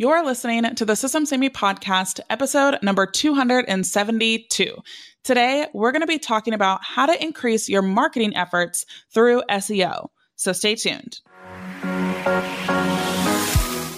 You're 0.00 0.24
listening 0.24 0.76
to 0.76 0.84
the 0.84 0.94
System 0.94 1.26
Saved 1.26 1.56
podcast, 1.56 2.20
episode 2.30 2.78
number 2.84 3.04
272. 3.04 4.76
Today, 5.24 5.66
we're 5.74 5.90
going 5.90 6.02
to 6.02 6.06
be 6.06 6.20
talking 6.20 6.54
about 6.54 6.84
how 6.84 7.06
to 7.06 7.20
increase 7.20 7.68
your 7.68 7.82
marketing 7.82 8.36
efforts 8.36 8.86
through 9.12 9.42
SEO. 9.50 10.10
So 10.36 10.52
stay 10.52 10.76
tuned. 10.76 11.18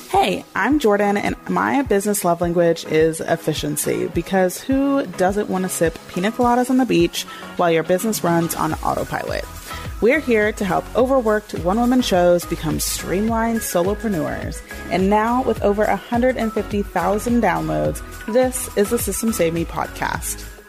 Hey, 0.08 0.42
I'm 0.54 0.78
Jordan, 0.78 1.18
and 1.18 1.36
my 1.50 1.82
business 1.82 2.24
love 2.24 2.40
language 2.40 2.86
is 2.86 3.20
efficiency 3.20 4.08
because 4.08 4.58
who 4.58 5.04
doesn't 5.04 5.50
want 5.50 5.64
to 5.64 5.68
sip 5.68 5.98
pina 6.08 6.32
coladas 6.32 6.70
on 6.70 6.78
the 6.78 6.86
beach 6.86 7.24
while 7.58 7.70
your 7.70 7.82
business 7.82 8.24
runs 8.24 8.54
on 8.54 8.72
autopilot? 8.72 9.44
We're 10.00 10.20
here 10.20 10.50
to 10.52 10.64
help 10.64 10.86
overworked 10.96 11.58
one 11.58 11.78
woman 11.78 12.00
shows 12.00 12.46
become 12.46 12.80
streamlined 12.80 13.58
solopreneurs. 13.58 14.62
And 14.90 15.10
now, 15.10 15.42
with 15.42 15.60
over 15.62 15.84
150,000 15.84 17.42
downloads, 17.42 18.32
this 18.32 18.74
is 18.78 18.88
the 18.88 18.98
System 18.98 19.30
Save 19.30 19.52
Me 19.52 19.66
podcast. 19.66 20.59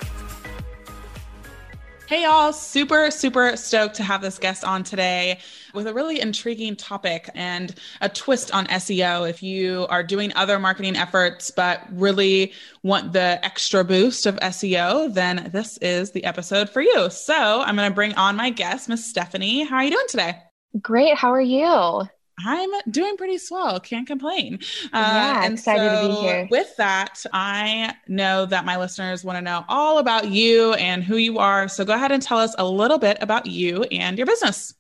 Hey, 2.12 2.24
y'all. 2.24 2.52
Super, 2.52 3.10
super 3.10 3.56
stoked 3.56 3.96
to 3.96 4.04
have 4.04 4.22
this 4.22 4.38
guest 4.38 4.66
on 4.66 4.84
today 4.84 5.40
with 5.74 5.88
a 5.88 5.94
really 5.94 6.20
intriguing 6.20 6.76
topic 6.76 7.30
and 7.36 7.74
a 8.02 8.10
twist 8.10 8.54
on 8.54 8.68
SEO. 8.68 9.30
If 9.30 9.42
you 9.42 9.88
are 9.90 10.04
doing 10.04 10.34
other 10.36 10.60
marketing 10.60 10.98
efforts, 10.98 11.52
but 11.52 11.88
really 11.90 12.52
want 12.84 13.14
the 13.14 13.40
extra 13.46 13.86
boost 13.86 14.26
of 14.26 14.36
SEO, 14.42 15.14
then 15.14 15.52
this 15.54 15.78
is 15.78 16.12
the 16.12 16.26
episode 16.26 16.70
for 16.70 16.82
you. 16.82 17.10
So 17.10 17.62
I'm 17.62 17.78
going 17.78 17.90
to 17.90 17.96
bring 17.96 18.14
on 18.16 18.36
my 18.36 18.50
guest, 18.50 18.90
Miss 18.90 19.10
Stefanie. 19.10 19.66
How 19.66 19.78
are 19.78 19.86
you 19.86 19.92
doing 19.92 20.08
today? 20.10 20.38
Great. 20.82 21.16
How 21.16 21.32
are 21.32 21.40
you? 21.40 22.10
I'm 22.40 22.70
doing 22.90 23.18
pretty 23.18 23.38
swell. 23.38 23.80
Can't 23.80 24.08
complain. 24.08 24.60
Uh, 24.94 25.12
yeah, 25.14 25.46
excited 25.46 25.90
so 25.90 26.02
to 26.02 26.08
be 26.08 26.22
here. 26.22 26.48
With 26.50 26.76
that, 26.78 27.24
I 27.34 27.96
know 28.08 28.46
that 28.46 28.66
my 28.66 28.78
listeners 28.78 29.24
want 29.24 29.38
to 29.38 29.42
know 29.42 29.64
all 29.68 30.00
about 30.00 30.30
you 30.30 30.74
and 30.74 31.04
who 31.04 31.18
you 31.18 31.40
are. 31.40 31.68
So 31.68 31.86
go 31.86 31.94
ahead 31.94 32.12
and 32.12 32.22
tell 32.22 32.40
us 32.40 32.56
a 32.58 32.66
little 32.66 32.98
bit 32.98 33.18
about 33.22 33.46
you 33.46 33.84
and 33.84 34.18
your 34.18 34.28
business. 34.28 34.74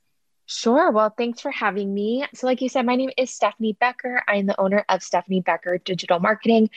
Sure. 0.54 0.92
Well, 0.92 1.14
thanks 1.18 1.40
for 1.40 1.50
having 1.50 1.94
me. 1.94 2.26
So, 2.34 2.46
like 2.46 2.62
you 2.62 2.68
said, 2.68 2.86
my 2.86 2.98
name 2.98 3.12
is 3.18 3.30
Stefanie 3.32 3.80
Becker. 3.80 4.22
I'm 4.28 4.48
the 4.48 4.60
owner 4.60 4.84
of 4.90 5.00
Stefanie 5.00 5.44
Becker 5.46 5.78
Digital 5.78 6.20
Marketing. 6.20 6.70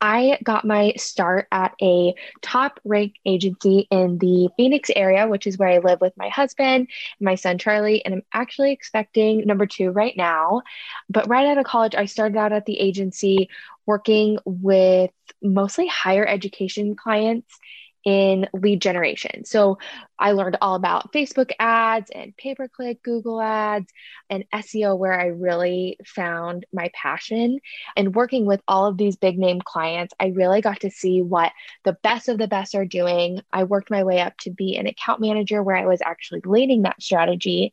I 0.00 0.40
got 0.42 0.64
my 0.64 0.94
start 0.96 1.46
at 1.52 1.72
a 1.80 2.12
top 2.42 2.80
ranked 2.84 3.20
agency 3.24 3.86
in 3.92 4.18
the 4.18 4.48
Phoenix 4.56 4.90
area, 4.96 5.28
which 5.28 5.46
is 5.46 5.58
where 5.58 5.68
I 5.68 5.78
live 5.78 6.00
with 6.00 6.12
my 6.16 6.28
husband 6.28 6.88
and 6.88 6.88
my 7.20 7.36
son 7.36 7.56
Charlie. 7.58 8.04
And 8.04 8.14
I'm 8.14 8.22
actually 8.32 8.72
expecting 8.72 9.46
number 9.46 9.64
two 9.66 9.90
right 9.90 10.16
now. 10.16 10.62
But 11.08 11.28
right 11.28 11.46
out 11.46 11.58
of 11.58 11.64
college, 11.64 11.94
I 11.94 12.06
started 12.06 12.36
out 12.36 12.52
at 12.52 12.66
the 12.66 12.80
agency 12.80 13.48
working 13.86 14.38
with 14.44 15.12
mostly 15.40 15.86
higher 15.86 16.26
education 16.26 16.96
clients 16.96 17.60
in 18.04 18.48
lead 18.54 18.80
generation. 18.80 19.44
So 19.44 19.78
I 20.20 20.32
learned 20.32 20.58
all 20.60 20.74
about 20.74 21.12
Facebook 21.12 21.50
ads 21.58 22.10
and 22.10 22.36
pay 22.36 22.54
per 22.54 22.68
click 22.68 23.02
Google 23.02 23.40
ads 23.40 23.90
and 24.28 24.44
SEO, 24.52 24.96
where 24.96 25.18
I 25.18 25.26
really 25.26 25.98
found 26.04 26.66
my 26.72 26.90
passion. 26.94 27.58
And 27.96 28.14
working 28.14 28.44
with 28.44 28.60
all 28.68 28.86
of 28.86 28.98
these 28.98 29.16
big 29.16 29.38
name 29.38 29.60
clients, 29.64 30.12
I 30.20 30.26
really 30.26 30.60
got 30.60 30.80
to 30.80 30.90
see 30.90 31.22
what 31.22 31.52
the 31.84 31.94
best 32.02 32.28
of 32.28 32.36
the 32.36 32.46
best 32.46 32.74
are 32.74 32.84
doing. 32.84 33.40
I 33.50 33.64
worked 33.64 33.90
my 33.90 34.04
way 34.04 34.20
up 34.20 34.36
to 34.38 34.50
be 34.50 34.76
an 34.76 34.86
account 34.86 35.20
manager 35.20 35.62
where 35.62 35.76
I 35.76 35.86
was 35.86 36.02
actually 36.02 36.42
leading 36.44 36.82
that 36.82 37.02
strategy. 37.02 37.72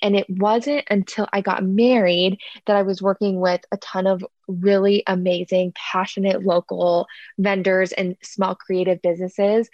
And 0.00 0.14
it 0.14 0.26
wasn't 0.30 0.84
until 0.88 1.28
I 1.32 1.40
got 1.40 1.64
married 1.64 2.38
that 2.66 2.76
I 2.76 2.82
was 2.82 3.02
working 3.02 3.40
with 3.40 3.62
a 3.72 3.76
ton 3.78 4.06
of 4.06 4.24
really 4.46 5.02
amazing, 5.06 5.72
passionate 5.74 6.44
local 6.44 7.06
vendors 7.38 7.90
and 7.92 8.16
small 8.22 8.54
creative 8.54 9.02
businesses. 9.02 9.68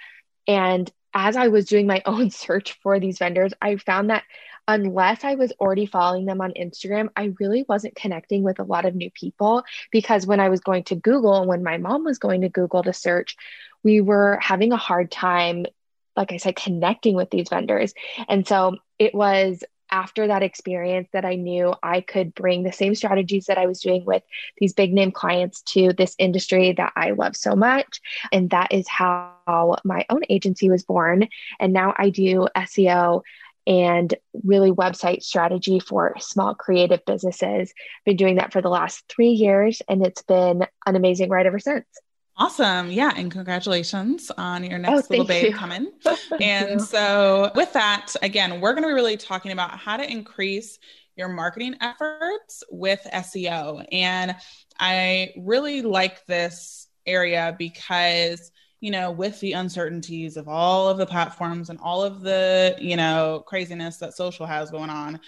And 0.47 0.91
as 1.15 1.37
I 1.37 1.48
was 1.48 1.67
doing 1.67 1.87
my 1.87 2.03
own 2.07 2.31
search 2.31 2.79
for 2.83 2.98
these 3.01 3.19
vendors, 3.19 3.52
I 3.63 3.77
found 3.77 4.11
that 4.11 4.25
unless 4.67 5.25
I 5.25 5.35
was 5.35 5.52
already 5.61 5.86
following 5.86 6.25
them 6.27 6.41
on 6.41 6.52
Instagram, 6.52 7.08
I 7.17 7.35
really 7.39 7.64
wasn't 7.69 7.97
connecting 7.97 8.42
with 8.42 8.58
a 8.58 8.64
lot 8.64 8.86
of 8.86 8.95
new 8.95 9.11
people 9.11 9.63
because 9.91 10.27
when 10.27 10.41
I 10.41 10.48
was 10.48 10.61
going 10.61 10.85
to 10.85 10.95
Google 10.97 11.36
and 11.36 11.48
when 11.48 11.63
my 11.63 11.77
mom 11.77 12.05
was 12.05 12.19
going 12.19 12.41
to 12.42 12.48
Google 12.48 12.83
to 12.83 12.92
search, 12.92 13.36
we 13.83 14.01
were 14.01 14.39
having 14.41 14.73
a 14.73 14.79
hard 14.79 15.11
time, 15.11 15.67
like 16.17 16.33
I 16.33 16.39
said, 16.39 16.57
connecting 16.57 17.14
with 17.14 17.31
these 17.31 17.51
vendors. 17.51 17.92
And 18.29 18.46
so 18.46 18.77
it 18.98 19.14
was 19.14 19.63
after 19.95 20.27
that 20.27 20.43
experience 20.43 21.09
that 21.13 21.25
I 21.25 21.37
knew 21.37 21.73
I 21.81 22.01
could 22.01 22.35
bring 22.35 22.65
the 22.65 22.73
same 22.73 22.97
strategies 22.97 23.47
that 23.47 23.59
I 23.59 23.67
was 23.67 23.81
doing 23.81 24.05
with 24.05 24.25
these 24.59 24.73
big 24.73 24.93
name 24.93 25.13
clients 25.13 25.63
to 25.75 25.93
this 25.93 26.17
industry 26.19 26.73
that 26.73 26.93
I 26.97 27.13
love 27.13 27.37
so 27.37 27.55
much. 27.55 28.01
And 28.33 28.51
that 28.51 28.73
is 28.73 28.89
how 28.89 29.77
my 29.85 30.05
own 30.11 30.23
agency 30.29 30.69
was 30.69 30.83
born. 30.83 31.29
And 31.61 31.73
now 31.73 31.95
I 31.97 32.11
do 32.11 32.49
SEO 32.57 33.23
and 33.69 34.13
really 34.43 34.73
website 34.73 35.23
strategy 35.23 35.79
for 35.79 36.17
small 36.19 36.57
creative 36.57 37.05
businesses. 37.07 37.73
I've 37.73 38.05
Been 38.05 38.17
doing 38.17 38.37
that 38.37 38.53
for 38.53 38.61
the 38.61 38.69
last 38.69 39.05
three 39.09 39.31
years, 39.31 39.81
and 39.89 40.05
it's 40.05 40.23
been 40.23 40.67
an 40.87 40.97
amazing 40.97 41.31
ride 41.31 41.47
ever 41.47 41.61
since. 41.61 41.87
Awesome. 42.36 42.90
Yeah. 42.90 43.12
And 43.17 43.30
congratulations 43.30 44.30
on 44.36 44.64
your 44.64 44.78
next 44.78 45.06
oh, 45.06 45.06
little 45.11 45.24
babe 45.24 45.52
you. 45.52 45.55
coming. 45.55 45.92
and 46.40 46.83
so, 46.83 47.52
with 47.55 47.72
that, 47.74 48.12
again, 48.22 48.61
we're 48.61 48.72
going 48.72 48.83
to 48.83 48.89
be 48.89 48.95
really 48.95 49.17
talking 49.17 49.52
about 49.52 49.78
how 49.78 49.96
to 49.96 50.11
increase 50.11 50.78
your 51.17 51.28
marketing 51.28 51.77
efforts 51.80 52.64
with 52.70 53.06
SEO. 53.12 53.86
And 53.92 54.34
I 54.80 55.33
really 55.36 55.83
like 55.83 56.27
this 56.27 56.89
area 57.06 57.55
because 57.56 58.51
you 58.84 58.90
know, 58.90 59.11
with 59.11 59.40
the 59.40 59.55
uncertainties 59.55 60.36
of 60.36 60.46
all 60.46 60.90
of 60.90 60.98
the 60.98 61.06
platforms 61.06 61.70
and 61.70 61.78
all 61.83 62.05
of 62.05 62.20
the, 62.20 62.77
you 62.78 62.98
know, 62.98 63.42
craziness 63.46 63.96
that 63.96 64.12
social 64.12 64.45
has 64.45 64.70
going 64.70 64.90
on, 64.90 65.18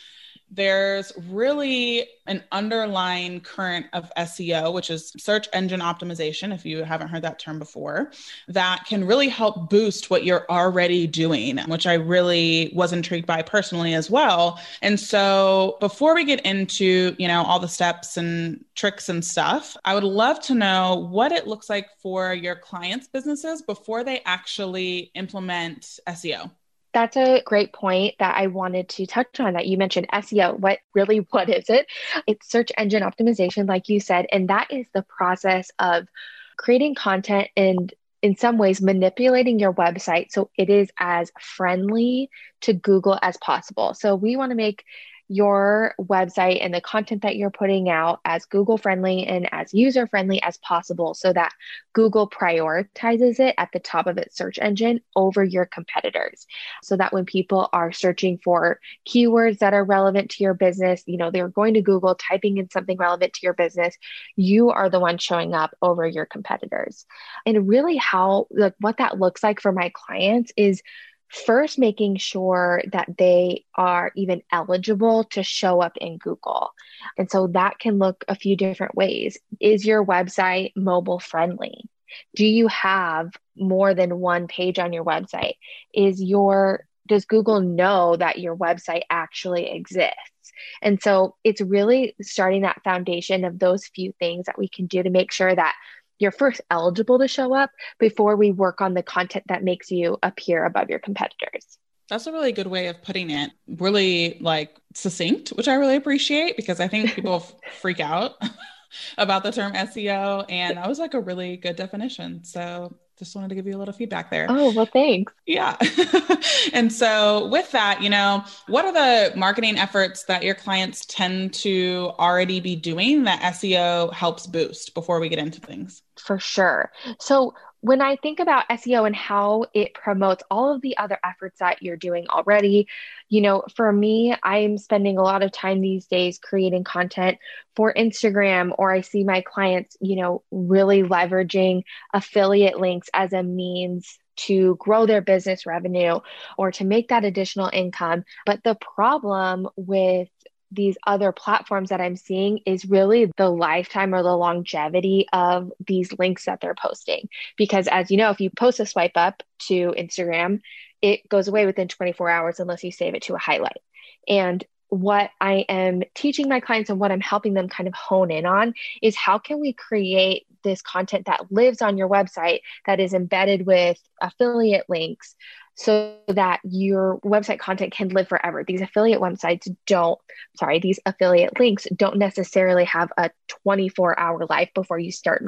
there's 0.51 1.13
really 1.29 2.09
an 2.27 2.43
underlying 2.53 3.41
current 3.41 3.87
of 3.93 4.11
SEO, 4.17 4.73
which 4.73 4.91
is 4.91 5.13
search 5.19 5.49
engine 5.53 5.81
optimization, 5.81 6.55
if 6.55 6.65
you 6.65 6.85
haven't 6.85 7.09
heard 7.09 7.23
that 7.23 7.39
term 7.39 7.59
before, 7.59 8.13
that 8.49 8.85
can 8.87 9.05
really 9.05 9.29
help 9.29 9.71
boost 9.71 10.09
what 10.11 10.25
you're 10.25 10.47
already 10.49 11.07
doing, 11.07 11.59
which 11.67 11.87
I 11.87 11.95
really 11.95 12.73
was 12.75 12.93
intrigued 12.93 13.27
by 13.27 13.43
personally 13.43 13.95
as 13.95 14.11
well. 14.11 14.61
And 14.83 14.99
so 14.99 15.77
before 15.81 16.15
we 16.15 16.25
get 16.25 16.41
into, 16.47 17.15
you 17.19 17.29
know, 17.29 17.43
all 17.43 17.59
the 17.59 17.69
steps 17.69 18.17
and 18.17 18.65
tricks 18.75 19.09
and 19.09 19.25
stuff, 19.25 19.77
I 19.85 19.95
would 19.95 20.05
love 20.05 20.41
to 20.43 20.55
know 20.55 21.09
what 21.11 21.33
it 21.33 21.47
looks 21.47 21.69
like 21.69 21.89
for 21.99 22.35
your 22.35 22.57
clients' 22.57 23.09
businesses 23.09 23.63
before 23.63 24.05
they 24.05 24.21
actually 24.25 25.11
implement 25.15 25.99
SEO 26.09 26.51
that's 26.97 27.19
a 27.19 27.43
great 27.45 27.75
point 27.75 28.15
that 28.21 28.39
I 28.39 28.47
wanted 28.47 28.89
to 28.89 29.07
touch 29.07 29.39
on 29.39 29.53
that 29.53 29.67
you 29.67 29.77
mentioned 29.77 30.09
SEO. 30.11 30.59
What 30.59 30.79
really 30.95 31.19
what 31.31 31.51
is 31.51 31.69
it? 31.69 31.87
It's 32.27 32.51
search 32.51 32.73
engine 32.79 33.03
optimization 33.03 33.69
like 33.69 33.91
you 33.91 34.01
said 34.01 34.27
and 34.33 34.49
that 34.49 34.69
is 34.71 34.87
the 34.95 35.03
process 35.03 35.71
of 35.79 36.09
creating 36.57 36.95
content 36.95 37.49
and 37.55 37.93
in 38.23 38.35
some 38.35 38.57
ways 38.57 38.81
manipulating 38.81 39.59
your 39.59 39.75
website 39.75 40.29
so 40.31 40.49
it 40.57 40.71
is 40.71 40.89
as 40.99 41.31
friendly 41.39 42.31
to 42.63 42.73
Google 42.73 43.19
as 43.21 43.37
possible. 43.37 43.93
So 43.93 44.17
we 44.17 44.37
want 44.37 44.53
to 44.53 44.57
make 44.57 44.83
your 45.29 45.95
website 46.01 46.65
and 46.65 46.73
the 46.73 46.81
content 46.81 47.23
that 47.23 47.37
you're 47.37 47.51
putting 47.51 47.89
out 47.89 48.21
as 48.25 48.45
Google 48.45 48.79
friendly 48.79 49.27
and 49.27 49.49
as 49.53 49.75
user 49.75 50.07
friendly 50.07 50.41
as 50.43 50.57
possible 50.59 51.15
so 51.15 51.33
that 51.33 51.53
Google 51.93 52.29
prioritizes 52.29 53.41
it 53.41 53.55
at 53.59 53.71
the 53.73 53.81
top 53.81 54.07
of 54.07 54.19
its 54.19 54.37
search 54.37 54.59
engine 54.61 55.01
over 55.17 55.43
your 55.43 55.67
competitors. 55.67 56.47
So 56.83 56.97
that 56.97 57.13
when 57.13 57.25
people 57.25 57.69
are 57.73 57.93
searching 57.93 58.39
for 58.39 58.81
keywords 59.09 59.59
that 59.59 59.75
are 59.75 59.85
relevant 59.85 60.31
to 60.33 60.45
your 60.45 60.55
business, 60.55 61.03
you 61.07 61.17
know, 61.17 61.31
they're 61.31 61.49
going 61.49 61.75
to 61.75 61.83
Google, 61.83 62.15
typing 62.15 62.59
in 62.59 62.71
something 62.71 62.97
relevant 62.97 63.33
to 63.35 63.41
your 63.43 63.55
business, 63.55 63.97
you 64.37 64.71
are 64.71 64.89
the 64.89 65.01
one 65.01 65.19
showing 65.19 65.55
up 65.55 65.75
over 65.83 66.07
your 66.07 66.27
competitors. 66.27 67.05
And 67.45 67.69
really, 67.69 67.97
how, 67.97 68.47
like, 68.51 68.75
what 68.81 68.99
that 68.99 69.19
looks 69.19 69.43
like 69.43 69.61
for 69.61 69.73
my 69.73 69.91
clients 69.95 70.53
is 70.57 70.83
first 71.29 71.79
making 71.79 72.17
sure 72.17 72.83
that 72.93 73.09
they 73.19 73.65
are 73.75 74.13
even 74.17 74.43
eligible 74.53 75.25
to 75.25 75.43
show 75.43 75.81
up 75.81 75.97
in 75.97 76.19
Google. 76.19 76.71
And 77.19 77.31
so 77.31 77.49
that 77.49 77.79
can 77.79 77.99
look 77.99 78.25
a 78.29 78.35
few 78.35 78.57
different 78.57 78.95
ways. 78.95 79.39
Is 79.61 79.85
your 79.85 80.05
website 80.05 80.73
mobile 80.77 81.19
friendly? 81.19 81.89
Do 82.35 82.47
you 82.47 82.69
have 82.69 83.31
more 83.57 83.95
than 83.95 84.21
one 84.21 84.47
page 84.47 84.79
on 84.79 84.93
your 84.93 85.05
website? 85.05 85.55
Is 85.93 86.23
your 86.23 86.87
does 87.09 87.25
Google 87.25 87.61
know 87.61 88.17
that 88.17 88.41
your 88.41 88.57
website 88.57 89.03
actually 89.09 89.71
exists? 89.71 90.53
And 90.83 91.01
so 91.01 91.37
it's 91.45 91.61
really 91.61 92.15
starting 92.21 92.63
that 92.63 92.83
foundation 92.83 93.45
of 93.45 93.59
those 93.59 93.87
few 93.87 94.13
things 94.19 94.47
that 94.47 94.59
we 94.59 94.69
can 94.69 94.87
do 94.87 95.03
to 95.03 95.11
make 95.11 95.31
sure 95.31 95.55
that 95.55 95.75
you're 96.19 96.33
first 96.33 96.61
eligible 96.71 97.19
to 97.19 97.29
show 97.29 97.55
up 97.55 97.71
before 97.99 98.37
we 98.37 98.53
work 98.53 98.81
on 98.81 98.95
the 98.95 99.03
content 99.03 99.45
that 99.49 99.63
makes 99.63 99.91
you 99.91 100.19
appear 100.23 100.65
above 100.65 100.89
your 100.91 100.99
competitors. 100.99 101.79
That's 102.09 102.27
a 102.27 102.33
really 102.33 102.53
good 102.53 102.69
way 102.69 102.87
of 102.87 103.03
putting 103.03 103.31
it. 103.31 103.51
Really 103.67 104.39
like 104.41 104.77
succinct, 104.95 105.51
which 105.51 105.69
I 105.69 105.75
really 105.75 105.97
appreciate 105.97 106.57
because 106.57 106.81
I 106.81 106.89
think 106.89 107.13
people 107.15 107.45
freak 107.81 108.01
out 108.01 108.35
about 109.19 109.43
the 109.43 109.53
term 109.53 109.73
SEO. 109.73 110.45
And 110.49 110.77
that 110.77 110.89
was 110.89 110.99
like 110.99 111.15
a 111.15 111.21
really 111.21 111.57
good 111.57 111.77
definition. 111.77 112.45
So 112.45 112.97
just 113.19 113.35
wanted 113.35 113.49
to 113.49 113.55
give 113.55 113.67
you 113.67 113.77
a 113.77 113.79
little 113.79 113.95
feedback 113.95 114.31
there. 114.31 114.47
Oh, 114.49 114.73
well, 114.75 114.87
thanks. 114.87 115.33
Yeah. 115.47 115.77
and 116.73 116.93
so, 116.93 117.47
with 117.49 117.71
that, 117.73 118.03
you 118.03 118.11
know, 118.11 118.45
what 118.67 118.85
are 118.85 118.93
the 118.93 119.37
marketing 119.37 119.79
efforts 119.79 120.25
that 120.25 120.43
your 120.43 120.55
clients 120.55 121.07
tend 121.07 121.55
to 121.55 122.13
already 122.19 122.61
be 122.61 122.77
doing 122.77 123.25
that 123.25 123.41
SEO 123.55 124.13
helps 124.13 124.47
boost 124.47 124.95
before 124.95 125.19
we 125.19 125.29
get 125.29 125.39
into 125.39 125.61
things? 125.61 126.03
For 126.17 126.39
sure. 126.39 126.93
So, 127.19 127.55
when 127.87 128.01
I 128.01 128.17
think 128.17 128.41
about 128.41 128.69
SEO 128.69 129.07
and 129.07 129.15
how 129.15 129.67
it 129.73 129.95
promotes 129.95 130.43
all 130.51 130.75
of 130.75 130.83
the 130.83 130.99
other 130.99 131.21
efforts 131.23 131.61
that 131.61 131.85
you're 131.85 131.97
doing 131.97 132.27
already, 132.29 132.89
you 133.29 133.41
know, 133.41 133.63
for 133.77 133.93
me, 133.93 134.35
I'm 134.43 134.77
spending 134.77 135.19
a 135.19 135.23
lot 135.23 135.45
of 135.45 135.53
time 135.53 135.81
these 135.81 136.07
days 136.07 136.41
creating 136.41 136.83
content 136.83 137.39
for 137.77 137.95
Instagram, 137.95 138.75
or 138.77 138.93
I 138.93 139.03
see 139.03 139.23
my 139.23 139.41
clients, 139.41 139.97
you 140.01 140.17
know, 140.17 140.43
really 140.51 141.05
leveraging 141.05 141.85
affiliate 142.13 142.81
links 142.81 143.09
as 143.15 143.33
a 143.33 143.45
means 143.45 144.19
to 144.35 144.75
grow 144.81 145.07
their 145.07 145.21
business 145.21 145.65
revenue 145.65 146.19
or 146.59 146.73
to 146.73 146.85
make 146.85 147.11
that 147.11 147.25
additional 147.25 147.71
income. 147.73 148.25
But 148.45 148.65
the 148.65 148.75
problem 148.75 149.69
with 149.77 150.29
these 150.71 150.97
other 151.07 151.33
platforms 151.33 151.91
that 151.91 152.01
I'm 152.01 152.17
seeing 152.17 152.61
is 152.67 152.85
really 152.85 153.31
the 153.37 153.49
lifetime 153.49 154.15
or 154.15 154.23
the 154.23 154.37
longevity 154.37 155.27
of 155.33 155.73
these 155.87 156.13
links 156.19 156.47
that 156.47 156.61
they're 156.61 156.75
posting. 156.75 157.29
Because 157.57 157.87
as 157.89 158.11
you 158.11 158.17
know, 158.17 158.31
if 158.31 158.41
you 158.41 158.51
post 158.51 158.81
a 158.81 158.87
swipe 158.87 159.17
up 159.17 159.43
to 159.69 159.95
Instagram, 159.97 160.61
it 161.03 161.29
goes 161.29 161.49
away 161.49 161.67
within 161.67 161.89
24 161.89 162.29
hours 162.29 162.61
unless 162.61 162.83
you 162.85 162.93
save 162.93 163.15
it 163.15 163.23
to 163.23 163.35
a 163.35 163.39
highlight. 163.39 163.81
And 164.29 164.65
what 164.89 165.31
I 165.41 165.65
am 165.69 166.03
teaching 166.15 166.49
my 166.49 166.61
clients 166.61 166.91
and 166.91 166.99
what 166.99 167.11
I'm 167.11 167.21
helping 167.21 167.55
them 167.55 167.69
kind 167.69 167.89
of 167.89 167.95
hone 167.95 168.31
in 168.31 168.47
on 168.47 168.75
is 169.03 169.17
how 169.17 169.39
can 169.39 169.61
we 169.61 169.73
create 169.73 170.47
this 170.63 170.83
content 170.83 171.27
that 171.27 171.51
lives 171.51 171.83
on 171.83 171.97
your 171.97 172.09
website 172.09 172.61
that 172.87 173.01
is 173.01 173.15
embedded 173.15 173.67
with 173.67 173.99
affiliate 174.21 174.89
links 174.89 175.35
so 175.77 176.17
that 176.29 176.61
your 176.65 177.21
website 177.21 177.59
content 177.59 177.93
can 177.93 178.09
live 178.09 178.29
forever. 178.29 178.65
These 178.65 178.81
affiliate 178.81 179.21
websites 179.21 179.69
don't, 179.87 180.19
sorry, 180.57 180.79
these 180.79 180.99
affiliate 181.05 181.61
links 181.61 181.87
don't 181.95 182.17
necessarily 182.17 182.85
have 182.87 183.13
a 183.19 183.31
24 183.65 184.19
hour 184.19 184.47
life 184.49 184.71
before 184.75 184.99
you 184.99 185.13
start 185.13 185.45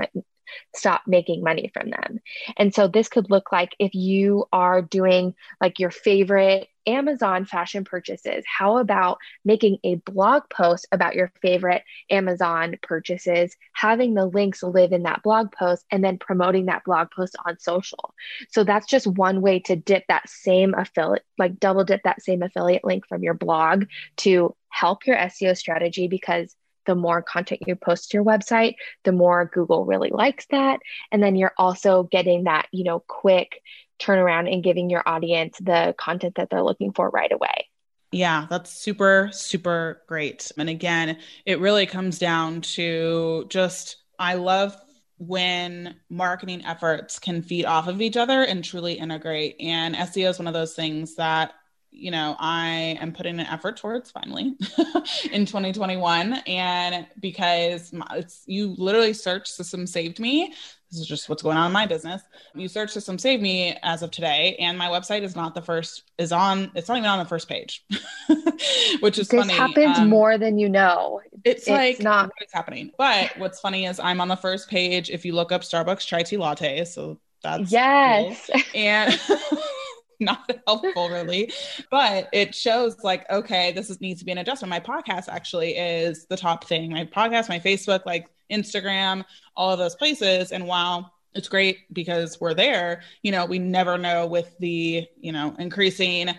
stop 0.75 1.02
making 1.06 1.43
money 1.43 1.70
from 1.73 1.90
them. 1.90 2.20
And 2.56 2.75
so 2.75 2.88
this 2.88 3.08
could 3.08 3.31
look 3.31 3.52
like 3.52 3.75
if 3.79 3.94
you 3.94 4.46
are 4.52 4.82
doing 4.82 5.35
like 5.61 5.79
your 5.79 5.90
favorite 5.90 6.69
Amazon 6.88 7.44
fashion 7.44 7.85
purchases, 7.85 8.44
how 8.46 8.79
about 8.79 9.19
making 9.44 9.79
a 9.85 9.96
blog 9.96 10.43
post 10.49 10.88
about 10.90 11.14
your 11.14 11.31
favorite 11.43 11.82
Amazon 12.11 12.76
purchases, 12.82 13.55
having 13.75 14.14
the 14.14 14.26
links 14.26 14.62
live 14.62 14.93
in 14.93 15.02
that 15.02 15.23
blog 15.23 15.52
post, 15.52 15.85
and 15.90 16.02
then 16.02 16.19
promoting 16.19 16.67
that 16.67 16.85
blog 16.85 17.11
post 17.11 17.37
on 17.44 17.58
social? 17.58 18.14
So 18.49 18.64
that's 18.64 18.87
just 18.87 19.06
one 19.06 19.43
way 19.43 19.61
to 19.61 19.76
dip 19.76 20.05
that 20.08 20.29
same 20.29 20.75
affiliate, 20.75 21.25
like 21.37 21.61
double 21.61 21.85
dip 21.85 22.02
that 22.05 22.23
same 22.23 22.43
affiliate 22.43 22.85
link 22.85 23.06
from 23.06 23.23
your 23.23 23.35
blog 23.35 23.85
to 24.19 24.56
help 24.70 25.06
your 25.06 25.17
SEO 25.17 25.56
strategy 25.56 26.08
because 26.08 26.56
the 26.87 26.94
more 26.94 27.20
content 27.20 27.61
you 27.67 27.76
post 27.76 28.11
to 28.11 28.17
your 28.17 28.25
website, 28.25 28.76
the 29.05 29.12
more 29.12 29.50
Google 29.52 29.85
really 29.85 30.08
likes 30.11 30.46
that. 30.50 30.81
And 31.12 31.23
then 31.23 31.37
you're 31.37 31.52
also 31.58 32.05
getting 32.05 32.44
that, 32.44 32.67
you 32.73 32.82
know, 32.82 33.00
quick 33.00 33.61
turnaround 33.99 34.53
and 34.53 34.62
giving 34.62 34.91
your 34.91 35.03
audience 35.06 35.59
the 35.59 35.95
content 35.99 36.35
that 36.37 36.50
they're 36.50 36.62
looking 36.62 36.93
for 36.93 37.11
right 37.11 37.33
away. 37.33 37.69
Yeah, 38.11 38.47
that's 38.49 38.71
super, 38.71 39.29
super 39.33 40.03
great. 40.06 40.50
And 40.56 40.71
again, 40.71 41.19
it 41.45 41.61
really 41.61 41.85
comes 41.85 42.19
down 42.19 42.62
to 42.62 43.47
just, 43.50 43.97
I 44.19 44.35
love 44.35 44.77
when 45.19 45.97
marketing 46.09 46.65
efforts 46.65 47.19
can 47.19 47.43
feed 47.43 47.67
off 47.67 47.89
of 47.89 48.00
each 48.00 48.17
other 48.17 48.43
and 48.43 48.65
truly 48.65 48.95
integrate. 48.95 49.56
And 49.61 49.95
SEO 49.95 50.31
is 50.31 50.39
one 50.39 50.47
of 50.49 50.55
those 50.55 50.75
things 50.75 51.17
that 51.17 51.53
you 51.90 52.11
know, 52.11 52.37
I 52.38 52.99
am 53.00 53.12
putting 53.12 53.40
an 53.40 53.46
effort 53.46 53.76
towards 53.76 54.11
finally 54.11 54.56
in 55.32 55.46
2021. 55.46 56.35
And 56.46 57.06
because 57.20 57.93
it's, 58.12 58.44
you 58.46 58.75
literally 58.79 59.12
search 59.12 59.49
system 59.50 59.87
saved 59.87 60.20
me. 60.20 60.55
This 60.90 61.00
is 61.00 61.06
just 61.06 61.29
what's 61.29 61.43
going 61.43 61.56
on 61.56 61.67
in 61.67 61.73
my 61.73 61.87
business. 61.87 62.23
You 62.55 62.69
search 62.69 62.90
system 62.90 63.19
saved 63.19 63.43
me 63.43 63.76
as 63.82 64.02
of 64.02 64.11
today, 64.11 64.56
and 64.58 64.79
my 64.79 64.87
website 64.87 65.20
is 65.20 65.37
not 65.37 65.55
the 65.55 65.61
first, 65.61 66.05
is 66.17 66.32
on, 66.32 66.70
it's 66.75 66.88
not 66.88 66.96
even 66.96 67.11
on 67.11 67.19
the 67.19 67.26
first 67.26 67.46
page, 67.46 67.85
which 69.00 69.19
is 69.19 69.29
this 69.29 69.40
funny. 69.40 69.52
happens 69.52 69.99
um, 69.99 70.08
more 70.08 70.38
than 70.38 70.56
you 70.56 70.67
know. 70.67 71.20
It's, 71.44 71.62
it's 71.62 71.69
like, 71.69 72.00
not 72.00 72.31
what's 72.40 72.55
happening. 72.55 72.90
But 72.96 73.37
what's 73.37 73.61
funny 73.61 73.85
is 73.85 74.00
I'm 74.00 74.23
on 74.23 74.29
the 74.29 74.37
first 74.37 74.70
page 74.70 75.11
if 75.11 75.26
you 75.26 75.35
look 75.35 75.52
up 75.52 75.61
Starbucks 75.61 76.06
chai 76.06 76.23
tea 76.23 76.38
latte. 76.38 76.87
So 76.87 77.19
that's 77.43 77.70
yes. 77.70 78.50
Cool. 78.50 78.62
And 78.75 79.20
not 80.20 80.50
helpful 80.67 81.09
really. 81.09 81.53
But 81.91 82.29
it 82.32 82.55
shows 82.55 83.03
like 83.05 83.29
okay 83.31 83.73
this 83.73 83.91
is, 83.91 84.00
needs 84.00 84.20
to 84.20 84.25
be 84.26 84.32
an 84.32 84.38
adjustment. 84.38 84.70
My 84.70 84.81
podcast 84.81 85.29
actually 85.29 85.76
is 85.76 86.26
the 86.26 86.37
top 86.37 86.65
thing. 86.65 86.91
My 86.91 87.05
podcast 87.05 87.49
my 87.49 87.59
facebook 87.59 88.05
like 88.06 88.29
instagram 88.50 89.25
all 89.56 89.70
of 89.70 89.79
those 89.79 89.94
places. 89.94 90.53
And 90.53 90.67
while 90.67 91.12
it's 91.35 91.49
great 91.49 91.93
because 91.93 92.41
we're 92.41 92.55
there 92.55 93.03
you 93.23 93.31
know 93.31 93.44
we 93.44 93.59
never 93.59 93.99
know 93.99 94.26
with 94.26 94.56
the 94.59 95.06
you 95.20 95.31
know 95.31 95.55
increasing 95.59 96.31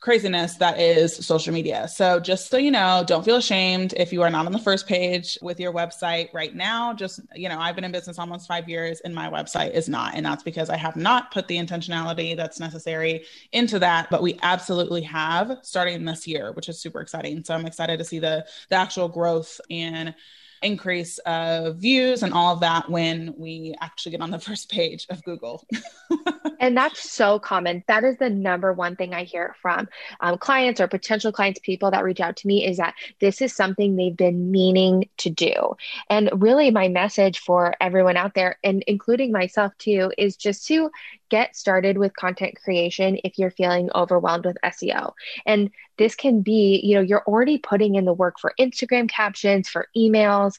craziness 0.00 0.54
that 0.56 0.80
is 0.80 1.14
social 1.14 1.52
media. 1.52 1.86
So, 1.86 2.18
just 2.20 2.48
so 2.48 2.56
you 2.56 2.70
know, 2.70 3.04
don't 3.06 3.24
feel 3.24 3.36
ashamed 3.36 3.92
if 3.98 4.12
you 4.12 4.22
are 4.22 4.30
not 4.30 4.46
on 4.46 4.52
the 4.52 4.58
first 4.58 4.86
page 4.86 5.38
with 5.42 5.60
your 5.60 5.72
website 5.72 6.32
right 6.32 6.54
now. 6.54 6.94
Just, 6.94 7.20
you 7.34 7.48
know, 7.50 7.58
I've 7.58 7.74
been 7.74 7.84
in 7.84 7.92
business 7.92 8.18
almost 8.18 8.48
five 8.48 8.68
years 8.68 9.00
and 9.00 9.14
my 9.14 9.28
website 9.28 9.72
is 9.72 9.88
not. 9.88 10.14
And 10.14 10.24
that's 10.24 10.42
because 10.42 10.70
I 10.70 10.78
have 10.78 10.96
not 10.96 11.30
put 11.32 11.48
the 11.48 11.58
intentionality 11.58 12.34
that's 12.34 12.58
necessary 12.58 13.24
into 13.52 13.78
that. 13.80 14.08
But 14.10 14.22
we 14.22 14.38
absolutely 14.42 15.02
have 15.02 15.58
starting 15.62 16.04
this 16.06 16.26
year, 16.26 16.52
which 16.52 16.70
is 16.70 16.80
super 16.80 17.00
exciting. 17.00 17.44
So, 17.44 17.54
I'm 17.54 17.66
excited 17.66 17.98
to 17.98 18.04
see 18.04 18.18
the, 18.18 18.46
the 18.70 18.76
actual 18.76 19.08
growth 19.08 19.60
and 19.70 20.14
increase 20.62 21.18
of 21.18 21.76
views 21.76 22.22
and 22.22 22.32
all 22.32 22.54
of 22.54 22.60
that 22.60 22.90
when 22.90 23.34
we 23.36 23.74
actually 23.80 24.12
get 24.12 24.20
on 24.20 24.30
the 24.30 24.38
first 24.50 24.70
page 24.70 25.06
of 25.10 25.22
Google. 25.24 25.66
and 26.60 26.76
that's 26.76 27.10
so 27.10 27.38
common. 27.38 27.84
That 27.88 28.04
is 28.04 28.16
the 28.18 28.30
number 28.30 28.72
one 28.72 28.96
thing 28.96 29.14
I 29.14 29.24
hear 29.24 29.54
from 29.60 29.88
um, 30.20 30.38
clients 30.38 30.80
or 30.80 30.88
potential 30.88 31.32
clients, 31.32 31.60
people 31.62 31.90
that 31.90 32.04
reach 32.04 32.20
out 32.20 32.36
to 32.36 32.46
me 32.46 32.66
is 32.66 32.76
that 32.78 32.94
this 33.20 33.40
is 33.40 33.54
something 33.54 33.96
they've 33.96 34.16
been 34.16 34.50
meaning 34.50 35.08
to 35.18 35.30
do. 35.30 35.76
And 36.08 36.30
really, 36.34 36.70
my 36.70 36.88
message 36.88 37.38
for 37.38 37.74
everyone 37.80 38.16
out 38.16 38.34
there, 38.34 38.58
and 38.62 38.82
including 38.86 39.32
myself 39.32 39.72
too, 39.78 40.12
is 40.18 40.36
just 40.36 40.66
to 40.66 40.90
get 41.30 41.56
started 41.56 41.96
with 41.96 42.14
content 42.16 42.58
creation 42.62 43.18
if 43.24 43.38
you're 43.38 43.50
feeling 43.50 43.90
overwhelmed 43.94 44.44
with 44.44 44.58
SEO. 44.64 45.12
And 45.46 45.70
this 45.96 46.14
can 46.14 46.42
be, 46.42 46.80
you 46.82 46.96
know, 46.96 47.00
you're 47.00 47.24
already 47.26 47.58
putting 47.58 47.94
in 47.94 48.04
the 48.04 48.12
work 48.12 48.38
for 48.38 48.52
Instagram 48.58 49.08
captions, 49.08 49.68
for 49.68 49.88
emails. 49.96 50.58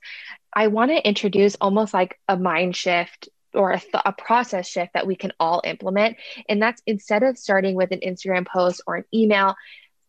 I 0.54 0.68
want 0.68 0.92
to 0.92 1.08
introduce 1.08 1.56
almost 1.62 1.94
like 1.94 2.20
a 2.28 2.38
mind 2.38 2.76
shift 2.76 3.30
or 3.54 3.72
a, 3.72 3.80
th- 3.80 4.04
a, 4.06 4.14
process 4.14 4.68
shift 4.68 4.94
that 4.94 5.08
we 5.08 5.16
can 5.16 5.34
all 5.40 5.62
implement. 5.66 6.18
And 6.48 6.62
that's 6.62 6.82
instead 6.88 7.24
of 7.24 7.38
starting 7.38 7.76
with 7.76 7.92
an 7.92 8.00
Instagram 8.00 8.48
post 8.48 8.82
or 8.88 8.96
an 8.96 9.06
email, 9.14 9.56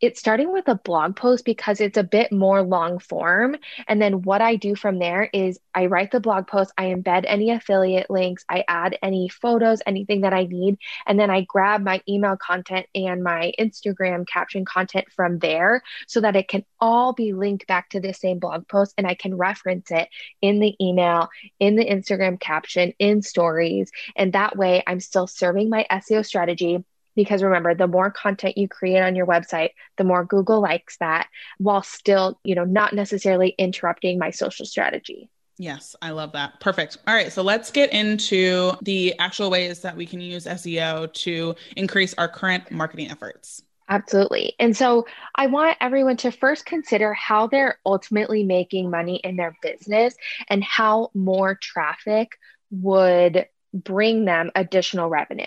it's 0.03 0.19
starting 0.19 0.53
with 0.53 0.67
a 0.67 0.75
blog 0.75 1.15
post 1.15 1.45
because 1.45 1.81
it's 1.81 1.97
a 1.97 2.03
bit 2.03 2.33
more 2.33 2.61
long 2.61 2.99
form. 2.99 3.57
And 3.87 4.03
then 4.03 4.23
what 4.23 4.41
I 4.43 4.57
do 4.57 4.75
from 4.75 4.99
there 4.99 5.31
is 5.33 5.61
I 5.73 5.87
write 5.87 6.11
the 6.11 6.19
blog 6.19 6.49
post, 6.49 6.73
I 6.77 6.87
embed 6.87 7.25
any 7.25 7.53
affiliate 7.53 8.11
links, 8.11 8.45
I 8.49 8.65
add 8.67 8.99
any 9.01 9.29
photos, 9.29 9.81
anything 9.87 10.23
that 10.23 10.35
I 10.35 10.45
need, 10.45 10.79
and 11.07 11.21
then 11.21 11.31
I 11.31 11.43
grab 11.43 11.83
my 11.83 12.03
email 12.09 12.37
content 12.37 12.87
and 12.97 13.23
my 13.23 13.53
Instagram 13.61 14.27
caption 14.27 14.65
content 14.65 15.07
from 15.15 15.39
there 15.39 15.83
so 16.09 16.21
that 16.21 16.35
it 16.35 16.49
can 16.49 16.65
all 16.81 17.13
be 17.13 17.33
linked 17.33 17.69
back 17.69 17.91
to 17.91 18.01
the 18.01 18.13
same 18.13 18.41
blog 18.41 18.67
post 18.67 18.95
and 18.99 19.07
I 19.07 19.15
can 19.15 19.37
reference 19.37 19.93
it 19.93 20.09
in 20.41 20.59
the 20.59 20.75
email, 20.85 21.29
in 21.61 21.77
the 21.77 21.85
Instagram 21.85 22.41
caption, 22.41 22.93
in 22.99 23.23
stories. 23.23 23.93
And 24.17 24.33
that 24.33 24.57
way 24.57 24.83
I'm 24.85 24.99
still 24.99 25.29
serving 25.29 25.71
my 25.71 25.87
SEO 25.89 26.27
strategy 26.27 26.85
because 27.14 27.42
remember 27.42 27.75
the 27.75 27.87
more 27.87 28.11
content 28.11 28.59
you 28.59 28.69
create 28.69 29.00
on 29.00 29.14
your 29.14 29.26
website 29.26 29.71
the 29.97 30.04
more 30.04 30.25
google 30.25 30.61
likes 30.61 30.97
that 30.99 31.28
while 31.59 31.83
still 31.83 32.38
you 32.45 32.54
know 32.54 32.64
not 32.64 32.92
necessarily 32.92 33.54
interrupting 33.59 34.19
my 34.19 34.31
social 34.31 34.66
strategy 34.66 35.28
Yes, 35.59 35.95
I 36.00 36.11
love 36.11 36.33
that. 36.33 36.59
Perfect. 36.61 36.97
All 37.07 37.14
right, 37.14 37.31
so 37.31 37.42
let's 37.42 37.71
get 37.71 37.92
into 37.92 38.73
the 38.83 39.14
actual 39.19 39.50
ways 39.50 39.81
that 39.83 39.97
we 39.97 40.07
can 40.07 40.21
use 40.21 40.47
SEO 40.47 41.12
to 41.12 41.54
increase 41.76 42.14
our 42.14 42.26
current 42.26 42.71
marketing 42.73 43.11
efforts. 43.11 43.62
Absolutely. 43.88 44.54
And 44.59 44.76
so 44.76 45.07
I 45.35 45.49
want 45.49 45.76
everyone 45.81 46.16
to 46.19 46.33
first 46.33 46.64
consider 46.64 47.12
how 47.12 47.47
they're 47.47 47.78
ultimately 47.85 48.42
making 48.42 48.90
money 48.90 49.16
in 49.16 49.37
their 49.37 49.54
business 49.61 50.14
and 50.49 50.64
how 50.64 51.11
more 51.14 51.54
traffic 51.57 52.38
would 52.71 53.47
bring 53.73 54.25
them 54.25 54.50
additional 54.55 55.09
revenue. 55.09 55.45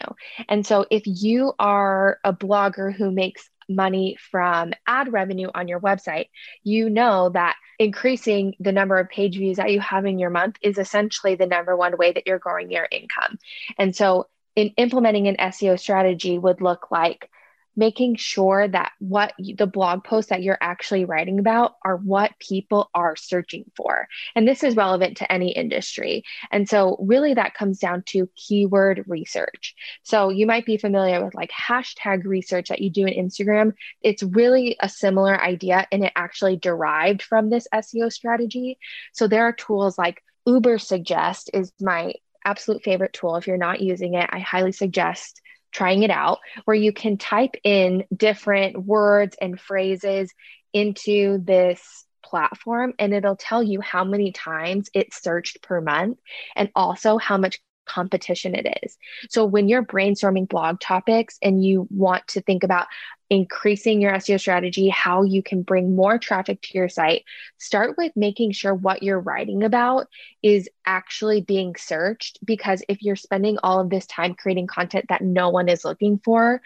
And 0.49 0.65
so 0.65 0.85
if 0.89 1.03
you 1.05 1.53
are 1.59 2.19
a 2.23 2.33
blogger 2.33 2.93
who 2.93 3.11
makes 3.11 3.49
money 3.67 4.17
from 4.31 4.73
ad 4.87 5.11
revenue 5.11 5.49
on 5.53 5.67
your 5.67 5.79
website, 5.79 6.29
you 6.63 6.89
know 6.89 7.29
that 7.29 7.55
increasing 7.79 8.55
the 8.59 8.71
number 8.71 8.97
of 8.97 9.09
page 9.09 9.37
views 9.37 9.57
that 9.57 9.71
you 9.71 9.79
have 9.79 10.05
in 10.05 10.19
your 10.19 10.29
month 10.29 10.57
is 10.61 10.77
essentially 10.77 11.35
the 11.35 11.45
number 11.45 11.75
one 11.75 11.97
way 11.97 12.11
that 12.11 12.25
you're 12.25 12.39
growing 12.39 12.71
your 12.71 12.87
income. 12.91 13.37
And 13.77 13.95
so, 13.95 14.27
in 14.55 14.69
implementing 14.77 15.27
an 15.27 15.35
SEO 15.35 15.77
strategy 15.77 16.37
would 16.37 16.61
look 16.61 16.89
like 16.89 17.29
making 17.75 18.15
sure 18.15 18.67
that 18.67 18.91
what 18.99 19.33
the 19.37 19.67
blog 19.67 20.03
posts 20.03 20.29
that 20.29 20.43
you're 20.43 20.57
actually 20.61 21.05
writing 21.05 21.39
about 21.39 21.75
are 21.83 21.97
what 21.97 22.31
people 22.39 22.89
are 22.93 23.15
searching 23.15 23.65
for. 23.75 24.07
And 24.35 24.47
this 24.47 24.63
is 24.63 24.75
relevant 24.75 25.17
to 25.17 25.31
any 25.31 25.51
industry. 25.51 26.23
And 26.51 26.67
so, 26.67 26.97
really, 26.99 27.33
that 27.33 27.53
comes 27.53 27.79
down 27.79 28.03
to 28.07 28.29
keyword 28.35 29.03
research. 29.07 29.75
So, 30.03 30.29
you 30.29 30.47
might 30.47 30.65
be 30.65 30.77
familiar 30.77 31.23
with 31.23 31.35
like 31.35 31.51
hashtag 31.51 32.23
research 32.25 32.69
that 32.69 32.81
you 32.81 32.89
do 32.89 33.05
in 33.05 33.27
Instagram. 33.27 33.73
It's 34.01 34.23
really 34.23 34.77
a 34.79 34.89
similar 34.89 35.39
idea, 35.39 35.87
and 35.91 36.03
it 36.03 36.13
actually 36.15 36.57
derived 36.57 37.21
from 37.21 37.49
this 37.49 37.67
SEO 37.73 38.11
strategy. 38.11 38.77
So, 39.13 39.27
there 39.27 39.43
are 39.43 39.53
tools 39.53 39.97
like 39.97 40.21
Ubersuggest 40.47 41.49
is 41.53 41.73
my 41.81 42.13
absolute 42.45 42.83
favorite 42.83 43.13
tool. 43.13 43.35
If 43.35 43.47
you're 43.47 43.57
not 43.57 43.81
using 43.81 44.13
it, 44.13 44.29
I 44.31 44.39
highly 44.39 44.71
suggest 44.71 45.41
trying 45.75 46.03
it 46.03 46.09
out, 46.11 46.39
where 46.63 46.75
you 46.75 46.93
can 46.93 47.17
type 47.17 47.55
in 47.63 48.05
different 48.15 48.77
words 48.77 49.35
and 49.41 49.59
phrases 49.59 50.33
into 50.73 51.37
this 51.43 52.05
platform 52.23 52.93
and 52.97 53.13
it'll 53.13 53.35
tell 53.35 53.61
you 53.61 53.81
how 53.81 54.03
many 54.03 54.31
times 54.31 54.89
it's 54.93 55.21
searched 55.21 55.61
per 55.61 55.79
month 55.79 56.17
and 56.55 56.71
also 56.75 57.17
how 57.17 57.37
much 57.37 57.59
competition 57.85 58.55
it 58.55 58.79
is. 58.83 58.97
So 59.29 59.45
when 59.45 59.69
you're 59.69 59.85
brainstorming 59.85 60.49
blog 60.49 60.79
topics 60.79 61.37
and 61.41 61.63
you 61.63 61.87
want 61.89 62.27
to 62.29 62.41
think 62.41 62.63
about 62.63 62.87
increasing 63.29 64.01
your 64.01 64.13
SEO 64.13 64.39
strategy, 64.39 64.89
how 64.89 65.23
you 65.23 65.41
can 65.41 65.63
bring 65.63 65.95
more 65.95 66.19
traffic 66.19 66.61
to 66.61 66.77
your 66.77 66.89
site, 66.89 67.23
start 67.57 67.97
with 67.97 68.11
making 68.15 68.51
sure 68.51 68.73
what 68.73 69.01
you're 69.01 69.19
writing 69.19 69.63
about 69.63 70.07
is 70.43 70.69
actually 70.85 71.41
being 71.41 71.75
searched. 71.75 72.39
Because 72.45 72.83
if 72.87 73.01
you're 73.01 73.15
spending 73.15 73.57
all 73.63 73.79
of 73.79 73.89
this 73.89 74.05
time 74.05 74.35
creating 74.35 74.67
content 74.67 75.05
that 75.09 75.21
no 75.21 75.49
one 75.49 75.69
is 75.69 75.83
looking 75.83 76.19
for, 76.23 76.61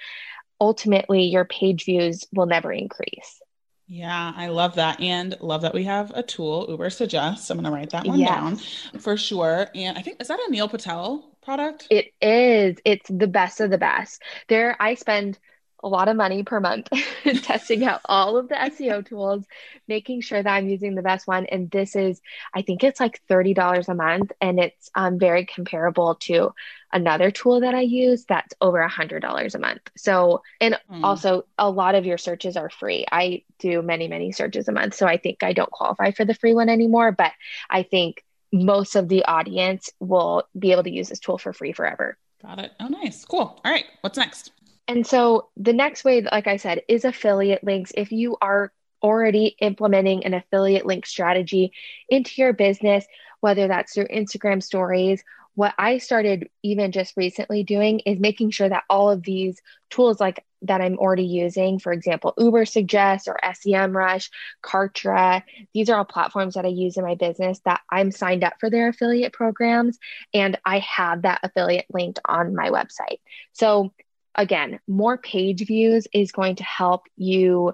ultimately 0.59 1.23
your 1.23 1.45
page 1.45 1.85
views 1.85 2.25
will 2.33 2.45
never 2.45 2.71
increase. 2.71 3.41
Yeah, 3.91 4.33
I 4.35 4.47
love 4.47 4.75
that. 4.75 5.01
And 5.01 5.35
love 5.41 5.63
that 5.63 5.73
we 5.73 5.83
have 5.85 6.11
a 6.13 6.21
tool, 6.21 6.67
Ubersuggests. 6.67 7.49
I'm 7.49 7.57
going 7.57 7.65
to 7.65 7.71
write 7.71 7.89
that 7.89 8.05
one 8.05 8.19
yes. 8.19 8.29
down 8.29 8.57
for 8.99 9.17
sure. 9.17 9.67
And 9.73 9.97
I 9.97 10.03
think, 10.03 10.21
is 10.21 10.27
that 10.27 10.39
a 10.39 10.51
Neil 10.51 10.69
Patel 10.69 11.35
product? 11.41 11.87
It 11.89 12.13
is. 12.21 12.77
It's 12.85 13.09
the 13.09 13.27
best 13.27 13.59
of 13.59 13.71
the 13.71 13.79
best. 13.79 14.21
There, 14.47 14.75
I 14.79 14.93
spend 14.93 15.39
a 15.83 15.87
lot 15.87 16.07
of 16.07 16.15
money 16.15 16.43
per 16.43 16.59
month 16.59 16.89
testing 17.43 17.85
out 17.85 18.01
all 18.05 18.37
of 18.37 18.49
the 18.49 18.55
SEO 18.55 19.05
tools, 19.05 19.45
making 19.87 20.21
sure 20.21 20.41
that 20.41 20.53
I'm 20.53 20.67
using 20.67 20.95
the 20.95 21.01
best 21.01 21.27
one. 21.27 21.45
And 21.45 21.69
this 21.71 21.95
is, 21.95 22.21
I 22.53 22.61
think 22.61 22.83
it's 22.83 22.99
like 22.99 23.21
$30 23.29 23.87
a 23.87 23.95
month, 23.95 24.31
and 24.41 24.59
it's 24.59 24.89
um, 24.95 25.19
very 25.19 25.45
comparable 25.45 26.15
to 26.15 26.53
another 26.91 27.31
tool 27.31 27.61
that 27.61 27.75
I 27.75 27.81
use 27.81 28.25
that's 28.25 28.53
over 28.61 28.81
a 28.81 28.89
$100 28.89 29.55
a 29.55 29.59
month. 29.59 29.81
So, 29.95 30.41
and 30.59 30.77
mm. 30.91 31.03
also 31.03 31.45
a 31.57 31.69
lot 31.69 31.95
of 31.95 32.05
your 32.05 32.17
searches 32.17 32.57
are 32.57 32.69
free. 32.69 33.05
I 33.11 33.43
do 33.59 33.81
many, 33.81 34.07
many 34.07 34.31
searches 34.31 34.67
a 34.67 34.71
month. 34.71 34.95
So 34.95 35.05
I 35.05 35.17
think 35.17 35.43
I 35.43 35.53
don't 35.53 35.71
qualify 35.71 36.11
for 36.11 36.25
the 36.25 36.33
free 36.33 36.53
one 36.53 36.69
anymore, 36.69 37.11
but 37.11 37.31
I 37.69 37.83
think 37.83 38.23
most 38.51 38.95
of 38.95 39.07
the 39.07 39.25
audience 39.25 39.91
will 39.99 40.43
be 40.57 40.71
able 40.71 40.83
to 40.83 40.91
use 40.91 41.09
this 41.09 41.19
tool 41.19 41.37
for 41.37 41.53
free 41.53 41.73
forever. 41.73 42.17
Got 42.41 42.59
it. 42.59 42.71
Oh, 42.79 42.87
nice. 42.87 43.25
Cool. 43.25 43.59
All 43.63 43.71
right. 43.71 43.85
What's 44.01 44.17
next? 44.17 44.51
And 44.89 45.05
so 45.05 45.49
the 45.55 45.71
next 45.71 46.03
way, 46.03 46.21
like 46.21 46.47
I 46.47 46.57
said, 46.57 46.81
is 46.87 47.05
affiliate 47.05 47.63
links. 47.63 47.91
If 47.95 48.11
you 48.11 48.37
are 48.41 48.71
already 49.03 49.55
implementing 49.61 50.25
an 50.25 50.33
affiliate 50.33 50.83
link 50.83 51.05
strategy 51.05 51.73
into 52.09 52.41
your 52.41 52.53
business, 52.53 53.05
whether 53.39 53.67
that's 53.67 53.93
through 53.93 54.07
Instagram 54.07 54.63
stories, 54.63 55.23
what 55.53 55.75
I 55.77 55.99
started 55.99 56.49
even 56.63 56.91
just 56.91 57.15
recently 57.15 57.63
doing 57.63 57.99
is 57.99 58.19
making 58.19 58.49
sure 58.49 58.67
that 58.67 58.83
all 58.89 59.11
of 59.11 59.21
these 59.21 59.61
tools 59.91 60.19
like 60.19 60.43
that 60.63 60.81
I'm 60.81 60.97
already 60.97 61.25
using, 61.25 61.77
for 61.77 61.93
example, 61.93 62.33
Ubersuggest 62.39 63.27
or 63.27 63.37
SEMrush, 63.43 64.31
Kartra, 64.63 65.43
these 65.71 65.91
are 65.91 65.99
all 65.99 66.05
platforms 66.05 66.55
that 66.55 66.65
I 66.65 66.69
use 66.69 66.97
in 66.97 67.03
my 67.03 67.13
business 67.13 67.59
that 67.65 67.81
I'm 67.91 68.11
signed 68.11 68.43
up 68.43 68.53
for 68.59 68.71
their 68.71 68.87
affiliate 68.89 69.33
programs 69.33 69.99
and 70.33 70.57
I 70.65 70.79
have 70.79 71.21
that 71.21 71.41
affiliate 71.43 71.85
linked 71.93 72.19
on 72.27 72.55
my 72.55 72.71
website. 72.71 73.19
So 73.53 73.93
again, 74.35 74.79
more 74.87 75.17
page 75.17 75.65
views 75.65 76.07
is 76.13 76.31
going 76.31 76.55
to 76.57 76.63
help 76.63 77.03
you 77.15 77.73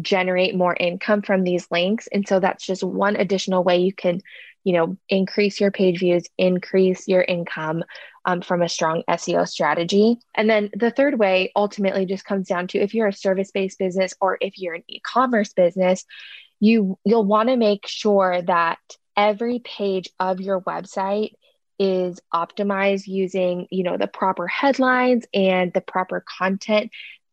generate 0.00 0.54
more 0.54 0.74
income 0.78 1.22
from 1.22 1.44
these 1.44 1.66
links. 1.70 2.08
And 2.12 2.26
so 2.26 2.40
that's 2.40 2.64
just 2.64 2.82
one 2.82 3.16
additional 3.16 3.62
way 3.62 3.78
you 3.78 3.92
can, 3.92 4.22
you 4.64 4.72
know, 4.72 4.96
increase 5.08 5.60
your 5.60 5.70
page 5.70 5.98
views, 5.98 6.24
increase 6.38 7.06
your 7.08 7.22
income 7.22 7.84
um, 8.24 8.40
from 8.40 8.62
a 8.62 8.68
strong 8.68 9.02
SEO 9.08 9.46
strategy. 9.46 10.18
And 10.34 10.48
then 10.48 10.70
the 10.74 10.90
third 10.90 11.18
way 11.18 11.52
ultimately 11.54 12.06
just 12.06 12.24
comes 12.24 12.48
down 12.48 12.68
to 12.68 12.78
if 12.78 12.94
you're 12.94 13.08
a 13.08 13.12
service-based 13.12 13.78
business 13.78 14.14
or 14.20 14.38
if 14.40 14.58
you're 14.58 14.74
an 14.74 14.84
e-commerce 14.88 15.52
business, 15.52 16.04
you 16.60 16.98
you'll 17.04 17.24
want 17.24 17.48
to 17.48 17.56
make 17.56 17.86
sure 17.86 18.40
that 18.42 18.78
every 19.16 19.58
page 19.58 20.08
of 20.18 20.40
your 20.40 20.60
website 20.60 21.32
is 21.78 22.20
optimized 22.32 23.06
using 23.06 23.66
you 23.70 23.82
know 23.82 23.96
the 23.96 24.06
proper 24.06 24.46
headlines 24.46 25.24
and 25.34 25.72
the 25.72 25.80
proper 25.80 26.24
content 26.38 26.90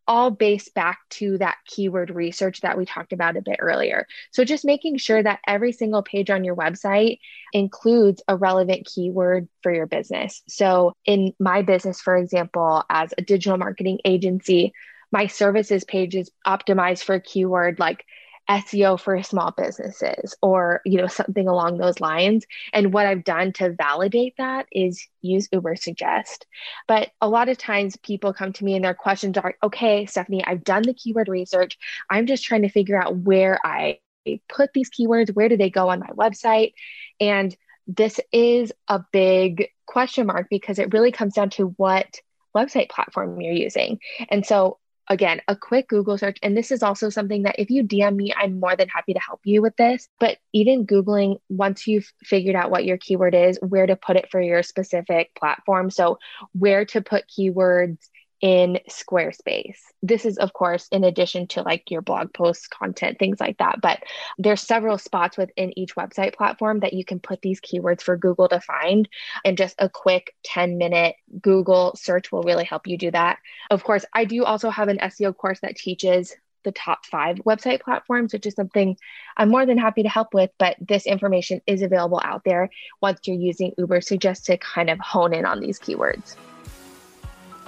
all 0.10 0.31
based 0.31 0.74
back 0.74 1.01
to 1.12 1.38
that 1.38 1.60
keyword 1.67 2.10
research 2.10 2.62
that 2.62 2.75
we 2.75 2.84
talked 2.84 3.13
about 3.13 3.38
a 3.38 3.43
bit 3.43 3.58
earlier. 3.60 4.08
So, 4.31 4.43
just 4.43 4.65
making 4.65 4.98
sure 4.98 5.22
that 5.22 5.39
every 5.48 5.72
single 5.72 6.01
page 6.01 6.31
on 6.31 6.43
your 6.43 6.55
website 6.55 7.19
includes 7.53 8.24
a 8.27 8.36
relevant 8.36 8.88
keyword 8.88 9.48
for 9.62 9.72
your 9.72 9.86
business. 9.86 10.41
So, 10.48 10.93
in 11.05 11.36
my 11.39 11.62
business, 11.62 12.01
for 12.01 12.17
example, 12.17 12.84
as 12.89 13.13
a 13.19 13.22
digital 13.22 13.60
marketing 13.60 14.00
agency, 14.03 14.74
my 15.12 15.27
services 15.27 15.84
page 15.84 16.15
is 16.15 16.31
optimized 16.46 17.03
for 17.03 17.15
a 17.15 17.22
keyword 17.22 17.77
like 17.77 18.03
SEO 18.50 19.00
for 19.00 19.22
small 19.22 19.51
businesses 19.56 20.36
or 20.41 20.82
you 20.86 20.98
know 20.98 21.08
something 21.08 21.48
along 21.48 21.77
those 21.77 22.00
lines. 22.00 22.46
And 22.74 22.94
what 22.94 23.06
I've 23.06 23.24
done 23.24 23.53
to 23.53 23.74
validate 23.74 24.36
that 24.38 24.68
is 24.72 25.08
use 25.22 25.48
Ubersuggest 25.50 26.46
but 26.88 27.12
a 27.22 27.29
lot 27.29 27.50
of 27.50 27.58
times 27.58 27.98
people 27.98 28.34
come 28.34 28.53
to 28.53 28.63
me 28.65 28.75
and 28.75 28.84
their 28.84 28.94
questions 28.94 29.38
are 29.38 29.56
okay 29.63 30.06
Stefanie 30.06 30.44
I've 30.46 30.63
done 30.63 30.84
the 30.84 30.94
keyword 30.94 31.27
research. 31.27 31.77
I'm 32.10 32.25
just 32.25 32.44
trying 32.44 32.63
to 32.63 32.70
figure 32.70 33.01
out 33.01 33.15
where 33.18 33.60
I 33.63 34.00
put 34.48 34.74
these 34.74 34.89
keywords. 34.89 35.34
Where 35.34 35.50
do 35.50 35.58
they 35.58 35.70
go 35.70 35.89
on 35.89 36.00
my 36.00 36.10
website? 36.10 36.74
And 37.20 37.56
this 37.88 38.20
is 38.32 38.72
a 38.88 39.03
big 39.12 39.70
question 39.86 40.27
mark 40.27 40.48
because 40.50 40.79
it 40.79 40.94
really 40.94 41.12
comes 41.12 41.34
down 41.34 41.50
to 41.51 41.74
what 41.77 42.20
website 42.56 42.89
platform 42.89 43.39
you're 43.41 43.53
using. 43.53 44.00
And 44.29 44.46
so 44.46 44.77
again, 45.10 45.42
a 45.48 45.56
quick 45.56 45.88
Google 45.88 46.18
search. 46.18 46.38
And 46.44 46.56
this 46.56 46.72
is 46.72 46.84
also 46.84 47.10
something 47.10 47.44
that 47.44 47.56
if 47.58 47.70
you 47.70 47.84
DM 47.84 48.16
me, 48.16 48.34
I'm 48.36 48.60
more 48.60 48.75
than 48.75 48.88
happy 48.89 49.13
to 49.13 49.20
help 49.20 49.42
you 49.44 49.62
with 49.62 49.75
this. 49.75 50.08
But 50.20 50.38
even 50.54 50.86
Googling, 50.86 51.39
once 51.50 51.88
you've 51.88 52.12
figured 52.24 52.56
out 52.56 52.70
what 52.72 52.86
your 52.86 52.98
keyword 52.98 53.34
is, 53.34 53.60
where 53.62 53.88
to 53.88 53.96
put 53.96 54.16
it 54.16 54.30
for 54.32 54.42
your 54.42 54.62
specific 54.63 55.34
platform. 55.36 55.89
So, 55.89 56.20
where 56.54 56.86
to 56.86 57.01
put 57.01 57.25
keywords 57.28 57.98
in 58.41 58.79
Squarespace. 58.89 59.77
This 60.01 60.25
is, 60.25 60.38
of 60.38 60.53
course, 60.53 60.88
in 60.91 61.03
addition 61.03 61.48
to 61.48 61.62
like 61.62 61.91
your 61.91 62.01
blog 62.01 62.34
posts, 62.34 62.67
content, 62.67 63.19
things 63.19 63.39
like 63.39 63.58
that. 63.58 63.81
But 63.81 64.03
there's 64.38 64.62
several 64.62 64.98
spots 64.98 65.38
within 65.38 65.77
each 65.77 65.96
website 65.96 66.36
platform 66.36 66.79
that 66.79 66.93
you 66.93 67.03
can 67.03 67.19
put 67.19 67.41
these 67.41 67.60
keywords 67.60 68.01
for 68.01 68.17
Google 68.17 68.48
to 68.50 68.62
find. 68.62 69.10
And 69.43 69.58
just 69.58 69.75
a 69.79 69.89
quick 69.89 70.36
10 70.43 70.77
minute 70.77 71.15
Google 71.41 71.96
search 71.96 72.31
will 72.31 72.43
really 72.43 72.63
help 72.63 72.88
you 72.88 72.98
do 72.98 73.12
that. 73.12 73.39
Of 73.69 73.84
course, 73.84 74.05
I 74.13 74.25
do 74.25 74.46
also 74.46 74.69
have 74.69 74.88
an 74.88 75.00
SEO 75.00 75.36
course 75.36 75.60
that 75.62 75.75
teaches 75.75 76.36
the 76.63 76.72
top 76.72 77.05
five 77.05 77.38
website 77.38 77.81
platforms, 77.81 78.34
which 78.34 78.46
is 78.46 78.53
something 78.53 78.98
I'm 79.38 79.50
more 79.50 79.65
than 79.65 79.77
happy 79.77 80.03
to 80.03 80.10
help 80.10 80.34
with. 80.34 80.51
But 80.58 80.75
this 80.79 81.05
information 81.05 81.62
is 81.67 81.81
available 81.81 82.22
out 82.24 82.43
there 82.43 82.69
once 83.01 83.19
you're 83.25 83.38
using 83.38 83.74
Uber 83.77 84.00
Ubersuggest 84.00 84.46
to 84.46 84.58
kind 84.58 84.89
of 84.89 85.00
hone 85.00 85.34
in 85.34 85.46
on 85.46 85.60
these 85.60 85.79
keywords. 85.79 86.36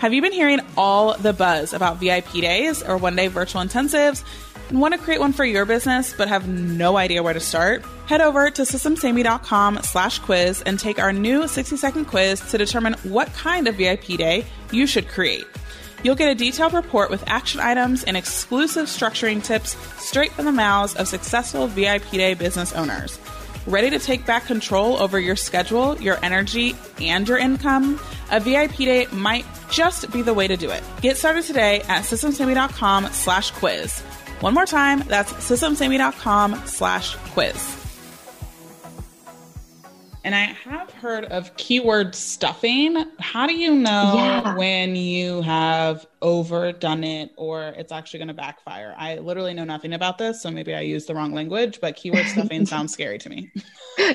Have 0.02 0.16
you 0.16 0.22
been 0.24 0.32
hearing 0.32 0.62
all 0.78 1.16
the 1.16 1.32
buzz 1.32 1.74
about 1.74 1.98
VIP 1.98 2.32
days 2.32 2.82
or 2.82 2.98
one 2.98 3.16
day 3.16 3.28
virtual 3.28 3.62
intensives 3.62 4.24
and 4.70 4.82
want 4.82 4.96
to 4.96 5.00
create 5.00 5.20
one 5.20 5.32
for 5.32 5.46
your 5.46 5.64
business 5.64 6.12
but 6.18 6.28
have 6.28 6.48
no 6.48 6.98
idea 6.98 7.22
where 7.22 7.36
to 7.36 7.40
start? 7.40 7.86
Head 8.08 8.20
over 8.20 8.50
to 8.50 8.64
systemssavedme.com 8.64 9.82
slash 9.84 10.18
quiz 10.18 10.64
and 10.64 10.80
take 10.80 10.98
our 10.98 11.14
new 11.14 11.48
60 11.48 11.78
second 11.78 12.06
quiz 12.06 12.40
to 12.50 12.58
determine 12.58 12.94
what 13.04 13.32
kind 13.36 13.68
of 13.68 13.76
VIP 13.76 14.18
day 14.18 14.44
you 14.72 14.88
should 14.88 15.08
create. 15.08 15.46
You'll 16.04 16.16
get 16.16 16.32
a 16.32 16.36
detailed 16.36 16.74
report 16.74 17.12
with 17.12 17.24
action 17.28 17.60
items 17.60 18.04
and 18.04 18.18
exclusive 18.18 18.88
structuring 18.88 19.44
tips 19.44 19.78
straight 20.04 20.32
from 20.32 20.46
the 20.46 20.52
mouths 20.52 20.96
of 20.96 21.08
successful 21.08 21.68
VIP 21.68 22.10
Day 22.10 22.34
business 22.34 22.74
owners. 22.74 23.20
Ready 23.68 23.90
to 23.92 24.00
take 24.00 24.26
back 24.26 24.46
control 24.46 24.98
over 24.98 25.20
your 25.20 25.36
schedule, 25.36 26.00
your 26.02 26.18
energy, 26.24 26.76
and 27.00 27.28
your 27.28 27.38
income? 27.38 28.00
a 28.32 28.40
VIP 28.40 28.78
day 28.78 29.08
might 29.12 29.46
just 29.70 30.12
be 30.12 30.22
the 30.22 30.34
way 30.34 30.48
to 30.48 30.58
do 30.58 30.72
it. 30.72 30.84
Get 31.02 31.18
started 31.18 31.44
today 31.44 31.82
at 31.82 32.04
systemssavedme.com 32.04 33.08
slash 33.08 33.52
quiz. 33.52 34.00
One 34.40 34.54
more 34.54 34.66
time, 34.66 35.00
that's 35.08 35.32
systemssavedme.com 35.34 36.64
slash 36.66 37.16
quiz. 37.34 37.78
And 40.24 40.36
I 40.36 40.56
have 40.66 40.92
heard 40.92 41.26
of 41.26 41.56
keyword 41.58 42.16
stuffing. 42.16 43.06
How 43.20 43.48
do 43.48 43.56
you 43.56 43.74
know 43.74 44.14
yeah. 44.16 44.56
when 44.56 44.96
you 44.96 45.42
have 45.42 46.06
overdone 46.22 47.04
it 47.04 47.32
or 47.36 47.70
it's 47.78 47.92
actually 47.92 48.20
going 48.20 48.30
to 48.30 48.34
backfire? 48.34 48.96
I 48.98 49.16
literally 49.16 49.54
know 49.54 49.64
nothing 49.64 49.94
about 49.94 50.18
this, 50.18 50.42
so 50.42 50.52
maybe 50.52 50.74
I 50.74 50.82
use 50.82 51.06
the 51.06 51.16
wrong 51.16 51.34
language, 51.34 51.80
but 51.82 51.96
keyword 51.96 52.26
stuffing 52.28 52.66
sounds 52.68 52.94
scary 52.94 53.18
to 53.20 53.30
me. 53.30 53.52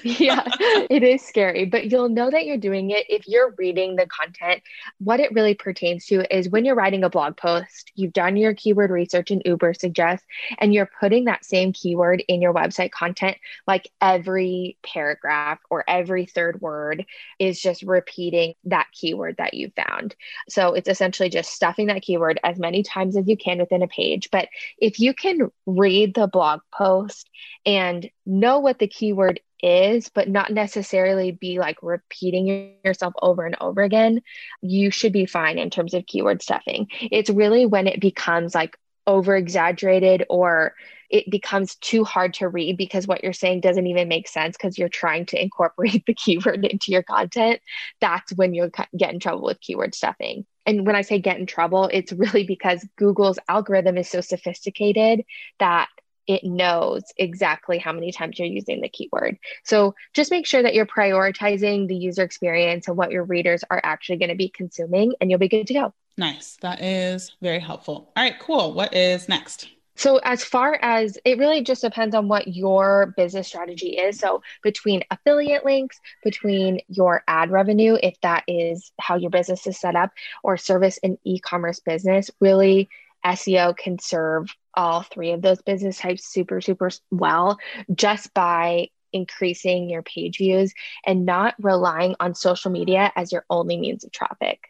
yeah, 0.03 0.45
it 0.91 1.03
is 1.03 1.23
scary, 1.23 1.65
but 1.67 1.91
you'll 1.91 2.09
know 2.09 2.31
that 2.31 2.47
you're 2.47 2.57
doing 2.57 2.91
it 2.91 3.05
if 3.09 3.29
you're 3.29 3.55
reading 3.59 3.97
the 3.97 4.07
content. 4.07 4.63
What 4.99 5.21
it 5.21 5.33
really 5.33 5.55
pertains 5.55 6.07
to 6.07 6.35
is 6.35 6.49
when 6.49 6.65
you're 6.65 6.75
writing 6.75 7.05
a 7.05 7.11
blog 7.11 7.37
post, 7.37 7.93
you've 7.95 8.13
done 8.13 8.37
your 8.37 8.55
keyword 8.55 8.91
research 8.91 9.31
in 9.31 9.43
Uber 9.45 9.67
Ubersuggest, 9.67 10.21
and 10.59 10.73
you're 10.73 10.91
putting 11.01 11.25
that 11.25 11.45
same 11.45 11.73
keyword 11.73 12.23
in 12.29 12.41
your 12.41 12.55
website 12.55 12.91
content, 12.91 13.37
like 13.67 13.91
every 14.01 14.77
paragraph 14.83 15.59
or 15.71 15.85
every 15.89 16.27
third 16.27 16.61
word 16.61 17.05
is 17.39 17.61
just 17.61 17.83
repeating 17.83 18.55
that 18.65 18.87
keyword 18.93 19.37
that 19.39 19.55
you 19.55 19.71
found. 19.77 20.15
So 20.49 20.75
it's 20.75 20.89
essentially 20.89 21.29
just 21.29 21.53
stuffing 21.53 21.89
that 21.89 21.96
keyword 22.01 22.41
as 22.43 22.59
many 22.59 22.83
times 22.83 23.17
as 23.17 23.27
you 23.29 23.37
can 23.37 23.59
within 23.59 23.83
a 23.83 23.89
page. 23.89 24.31
But 24.31 24.49
if 24.79 24.99
you 25.01 25.15
can 25.15 25.51
read 25.67 26.15
the 26.15 26.27
blog 26.27 26.61
post 26.73 27.29
and 27.65 28.09
know 28.25 28.59
what 28.61 28.79
the 28.79 28.89
keyword 28.89 29.41
is, 29.63 30.09
but 30.11 30.29
not 30.29 30.53
necessarily 30.53 31.33
be 31.33 31.59
like 31.59 31.79
repeating 31.83 32.75
yourself 32.85 33.15
over 33.23 33.45
and 33.45 33.57
over 33.61 33.83
again, 33.83 34.23
you 34.61 34.91
should 34.91 35.13
be 35.13 35.27
fine 35.27 35.59
in 35.59 35.71
terms 35.71 35.95
of 35.95 36.07
keyword 36.07 36.43
stuffing. 36.43 36.89
It's 37.01 37.31
really 37.31 37.67
when 37.67 37.87
it 37.87 38.01
becomes 38.01 38.55
like 38.55 38.77
over 39.07 39.37
exaggerated 39.37 40.25
or 40.29 40.75
it 41.11 41.31
becomes 41.31 41.77
too 41.77 42.05
hard 42.05 42.35
to 42.35 42.49
read 42.49 42.77
because 42.77 43.07
what 43.07 43.23
you're 43.23 43.33
saying 43.33 43.61
doesn't 43.61 43.87
even 43.87 44.09
make 44.09 44.29
sense 44.29 44.57
because 44.57 44.77
you're 44.77 44.89
trying 44.89 45.27
to 45.27 45.41
incorporate 45.41 46.05
the 46.07 46.15
keyword 46.15 46.65
into 46.65 46.91
your 46.91 47.03
content, 47.03 47.61
that's 48.01 48.33
when 48.35 48.55
you'll 48.55 48.71
get 48.97 49.13
in 49.13 49.21
trouble 49.21 49.43
with 49.43 49.61
keyword 49.61 49.95
stuffing. 49.95 50.45
And 50.67 50.85
when 50.85 50.97
I 50.97 51.03
say 51.03 51.19
get 51.21 51.39
in 51.39 51.47
trouble, 51.47 51.89
it's 51.93 52.13
really 52.13 52.45
because 52.45 52.85
Google's 52.97 53.39
algorithm 53.49 53.97
is 53.97 54.11
so 54.11 54.21
sophisticated 54.21 55.25
that 55.61 55.89
it 56.27 56.43
knows 56.43 57.05
exactly 57.17 57.79
how 57.79 57.93
many 57.93 58.11
times 58.11 58.39
you're 58.39 58.49
using 58.49 58.81
the 58.81 58.89
keyword. 58.89 59.39
So 59.63 59.95
just 60.13 60.33
make 60.33 60.45
sure 60.45 60.61
that 60.61 60.75
you're 60.75 60.85
prioritizing 60.85 61.87
the 61.87 61.95
user 61.95 62.25
experience 62.25 62.89
and 62.89 62.97
what 62.97 63.13
your 63.13 63.23
readers 63.23 63.63
are 63.71 63.81
actually 63.85 64.17
going 64.17 64.31
to 64.31 64.35
be 64.35 64.49
consuming, 64.49 65.15
and 65.21 65.31
you'll 65.31 65.39
be 65.39 65.49
good 65.49 65.69
to 65.69 65.75
go. 65.75 65.95
Nice. 66.19 66.57
That 66.63 66.83
is 66.83 67.31
very 67.41 67.61
helpful. 67.61 68.13
All 68.17 68.25
right, 68.25 68.39
cool. 68.41 68.73
What 68.73 68.93
is 68.93 69.29
next? 69.29 69.69
So, 69.97 70.19
as 70.19 70.45
far 70.45 70.79
as 70.83 71.19
it 71.25 71.39
really 71.39 71.63
just 71.63 71.83
depends 71.83 72.15
on 72.15 72.29
what 72.29 72.49
your 72.49 73.15
business 73.17 73.49
strategy 73.49 73.99
is. 73.99 74.19
So, 74.19 74.43
between 74.63 75.03
affiliate 75.11 75.65
links, 75.65 75.99
between 76.23 76.81
your 76.89 77.23
ad 77.27 77.51
revenue, 77.51 77.97
if 78.03 78.21
that 78.23 78.45
is 78.47 78.93
how 79.01 79.17
your 79.17 79.31
business 79.31 79.67
is 79.67 79.79
set 79.79 79.97
up, 79.97 80.13
or 80.43 80.57
service 80.57 80.99
and 81.03 81.19
e 81.25 81.39
commerce 81.41 81.81
business, 81.81 82.31
really 82.41 82.89
SEO 83.25 83.77
can 83.77 83.99
serve 83.99 84.55
all 84.75 85.03
three 85.03 85.33
of 85.33 85.43
those 85.43 85.63
business 85.63 85.99
types 85.99 86.27
super, 86.27 86.61
super 86.61 86.91
well 87.11 87.59
just 87.95 88.33
by 88.35 88.89
increasing 89.13 89.89
your 89.89 90.03
page 90.03 90.39
views 90.39 90.75
and 91.05 91.25
not 91.25 91.55
relying 91.59 92.15
on 92.21 92.35
social 92.35 92.71
media 92.71 93.11
as 93.17 93.33
your 93.33 93.45
only 93.49 93.79
means 93.79 94.05
of 94.05 94.13
traffic. 94.13 94.61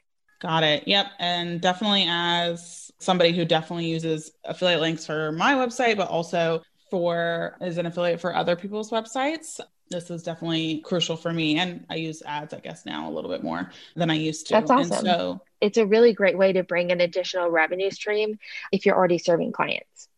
Got 0.40 0.62
it. 0.62 0.86
Yep. 0.86 1.06
And 1.18 1.60
definitely 1.60 2.06
as 2.08 2.85
somebody 2.98 3.32
who 3.32 3.44
definitely 3.44 3.86
uses 3.86 4.32
affiliate 4.44 4.80
links 4.80 5.06
for 5.06 5.32
my 5.32 5.54
website, 5.54 5.96
but 5.96 6.08
also 6.08 6.62
for 6.90 7.56
as 7.60 7.78
an 7.78 7.86
affiliate 7.86 8.20
for 8.20 8.34
other 8.34 8.56
people's 8.56 8.90
websites. 8.90 9.60
This 9.88 10.10
is 10.10 10.22
definitely 10.22 10.80
crucial 10.80 11.16
for 11.16 11.32
me. 11.32 11.58
And 11.58 11.86
I 11.88 11.96
use 11.96 12.22
ads, 12.26 12.52
I 12.52 12.58
guess, 12.58 12.86
now 12.86 13.08
a 13.08 13.12
little 13.12 13.30
bit 13.30 13.44
more 13.44 13.70
than 13.94 14.10
I 14.10 14.14
used 14.14 14.48
to. 14.48 14.54
That's 14.54 14.70
awesome. 14.70 14.92
And 14.92 15.06
so 15.06 15.40
it's 15.60 15.78
a 15.78 15.86
really 15.86 16.12
great 16.12 16.36
way 16.36 16.52
to 16.52 16.64
bring 16.64 16.90
an 16.90 17.00
additional 17.00 17.50
revenue 17.50 17.90
stream 17.90 18.38
if 18.72 18.84
you're 18.84 18.96
already 18.96 19.18
serving 19.18 19.52
clients. 19.52 20.08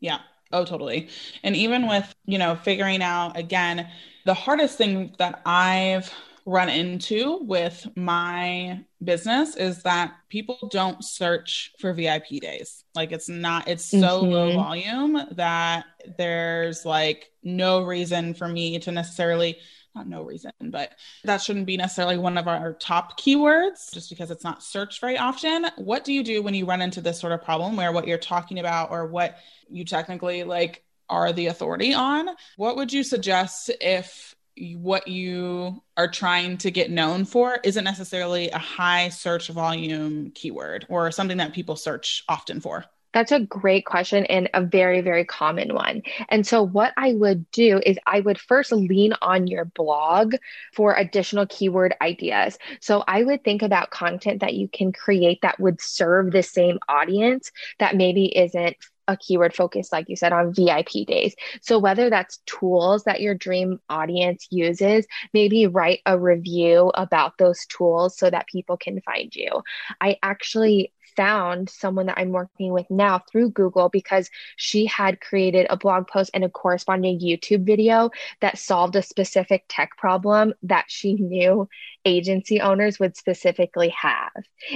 Yeah. 0.00 0.20
Oh, 0.50 0.64
totally. 0.64 1.08
And 1.42 1.54
even 1.54 1.88
with, 1.88 2.14
you 2.24 2.38
know, 2.38 2.56
figuring 2.56 3.02
out 3.02 3.36
again, 3.36 3.88
the 4.24 4.34
hardest 4.34 4.78
thing 4.78 5.14
that 5.18 5.42
I've 5.44 6.12
run 6.48 6.70
into 6.70 7.40
with 7.42 7.86
my 7.94 8.82
business 9.04 9.54
is 9.54 9.82
that 9.82 10.14
people 10.30 10.56
don't 10.72 11.04
search 11.04 11.72
for 11.78 11.92
VIP 11.92 12.40
days. 12.40 12.84
Like 12.94 13.12
it's 13.12 13.28
not, 13.28 13.68
it's 13.68 13.84
so 13.84 13.98
mm-hmm. 14.22 14.30
low 14.30 14.52
volume 14.54 15.20
that 15.32 15.84
there's 16.16 16.86
like 16.86 17.30
no 17.42 17.82
reason 17.82 18.32
for 18.32 18.48
me 18.48 18.78
to 18.78 18.90
necessarily, 18.90 19.58
not 19.94 20.08
no 20.08 20.22
reason, 20.22 20.52
but 20.62 20.92
that 21.24 21.42
shouldn't 21.42 21.66
be 21.66 21.76
necessarily 21.76 22.16
one 22.16 22.38
of 22.38 22.48
our 22.48 22.72
top 22.72 23.20
keywords 23.20 23.92
just 23.92 24.08
because 24.08 24.30
it's 24.30 24.44
not 24.44 24.62
searched 24.62 25.02
very 25.02 25.18
often. 25.18 25.66
What 25.76 26.02
do 26.02 26.14
you 26.14 26.24
do 26.24 26.42
when 26.42 26.54
you 26.54 26.64
run 26.64 26.80
into 26.80 27.02
this 27.02 27.20
sort 27.20 27.34
of 27.34 27.44
problem 27.44 27.76
where 27.76 27.92
what 27.92 28.06
you're 28.06 28.16
talking 28.16 28.58
about 28.58 28.90
or 28.90 29.06
what 29.06 29.36
you 29.68 29.84
technically 29.84 30.44
like 30.44 30.82
are 31.10 31.30
the 31.30 31.48
authority 31.48 31.92
on? 31.92 32.30
What 32.56 32.76
would 32.76 32.90
you 32.90 33.02
suggest 33.04 33.70
if 33.82 34.34
what 34.76 35.08
you 35.08 35.82
are 35.96 36.10
trying 36.10 36.58
to 36.58 36.70
get 36.70 36.90
known 36.90 37.24
for 37.24 37.58
isn't 37.64 37.84
necessarily 37.84 38.50
a 38.50 38.58
high 38.58 39.08
search 39.08 39.48
volume 39.48 40.30
keyword 40.32 40.86
or 40.88 41.10
something 41.10 41.38
that 41.38 41.52
people 41.52 41.76
search 41.76 42.24
often 42.28 42.60
for? 42.60 42.84
That's 43.14 43.32
a 43.32 43.40
great 43.40 43.86
question 43.86 44.26
and 44.26 44.50
a 44.52 44.62
very, 44.62 45.00
very 45.00 45.24
common 45.24 45.74
one. 45.74 46.02
And 46.28 46.46
so, 46.46 46.62
what 46.62 46.92
I 46.96 47.14
would 47.14 47.50
do 47.50 47.80
is 47.84 47.98
I 48.06 48.20
would 48.20 48.38
first 48.38 48.70
lean 48.70 49.14
on 49.22 49.46
your 49.46 49.64
blog 49.64 50.34
for 50.74 50.94
additional 50.94 51.46
keyword 51.46 51.94
ideas. 52.02 52.58
So, 52.80 53.04
I 53.08 53.22
would 53.22 53.42
think 53.44 53.62
about 53.62 53.90
content 53.90 54.40
that 54.42 54.54
you 54.54 54.68
can 54.68 54.92
create 54.92 55.40
that 55.42 55.58
would 55.58 55.80
serve 55.80 56.32
the 56.32 56.42
same 56.42 56.78
audience 56.88 57.50
that 57.78 57.96
maybe 57.96 58.26
isn't 58.36 58.76
a 59.08 59.16
keyword 59.16 59.54
focus, 59.54 59.90
like 59.90 60.08
you 60.08 60.16
said, 60.16 60.32
on 60.32 60.52
VIP 60.52 61.04
days. 61.06 61.34
So, 61.62 61.78
whether 61.78 62.10
that's 62.10 62.38
tools 62.46 63.04
that 63.04 63.20
your 63.20 63.34
dream 63.34 63.80
audience 63.88 64.46
uses, 64.50 65.06
maybe 65.34 65.66
write 65.66 66.00
a 66.06 66.18
review 66.18 66.92
about 66.94 67.38
those 67.38 67.66
tools 67.66 68.16
so 68.16 68.30
that 68.30 68.46
people 68.46 68.76
can 68.76 69.00
find 69.00 69.34
you. 69.34 69.62
I 70.00 70.18
actually 70.22 70.92
found 71.18 71.68
someone 71.68 72.06
that 72.06 72.16
I'm 72.16 72.30
working 72.30 72.72
with 72.72 72.88
now 72.90 73.18
through 73.18 73.50
Google 73.50 73.88
because 73.88 74.30
she 74.56 74.86
had 74.86 75.20
created 75.20 75.66
a 75.68 75.76
blog 75.76 76.06
post 76.06 76.30
and 76.32 76.44
a 76.44 76.48
corresponding 76.48 77.18
YouTube 77.18 77.66
video 77.66 78.10
that 78.40 78.56
solved 78.56 78.94
a 78.94 79.02
specific 79.02 79.64
tech 79.68 79.96
problem 79.98 80.54
that 80.62 80.84
she 80.86 81.14
knew 81.14 81.68
agency 82.04 82.60
owners 82.60 83.00
would 83.00 83.16
specifically 83.16 83.88
have. 83.88 84.30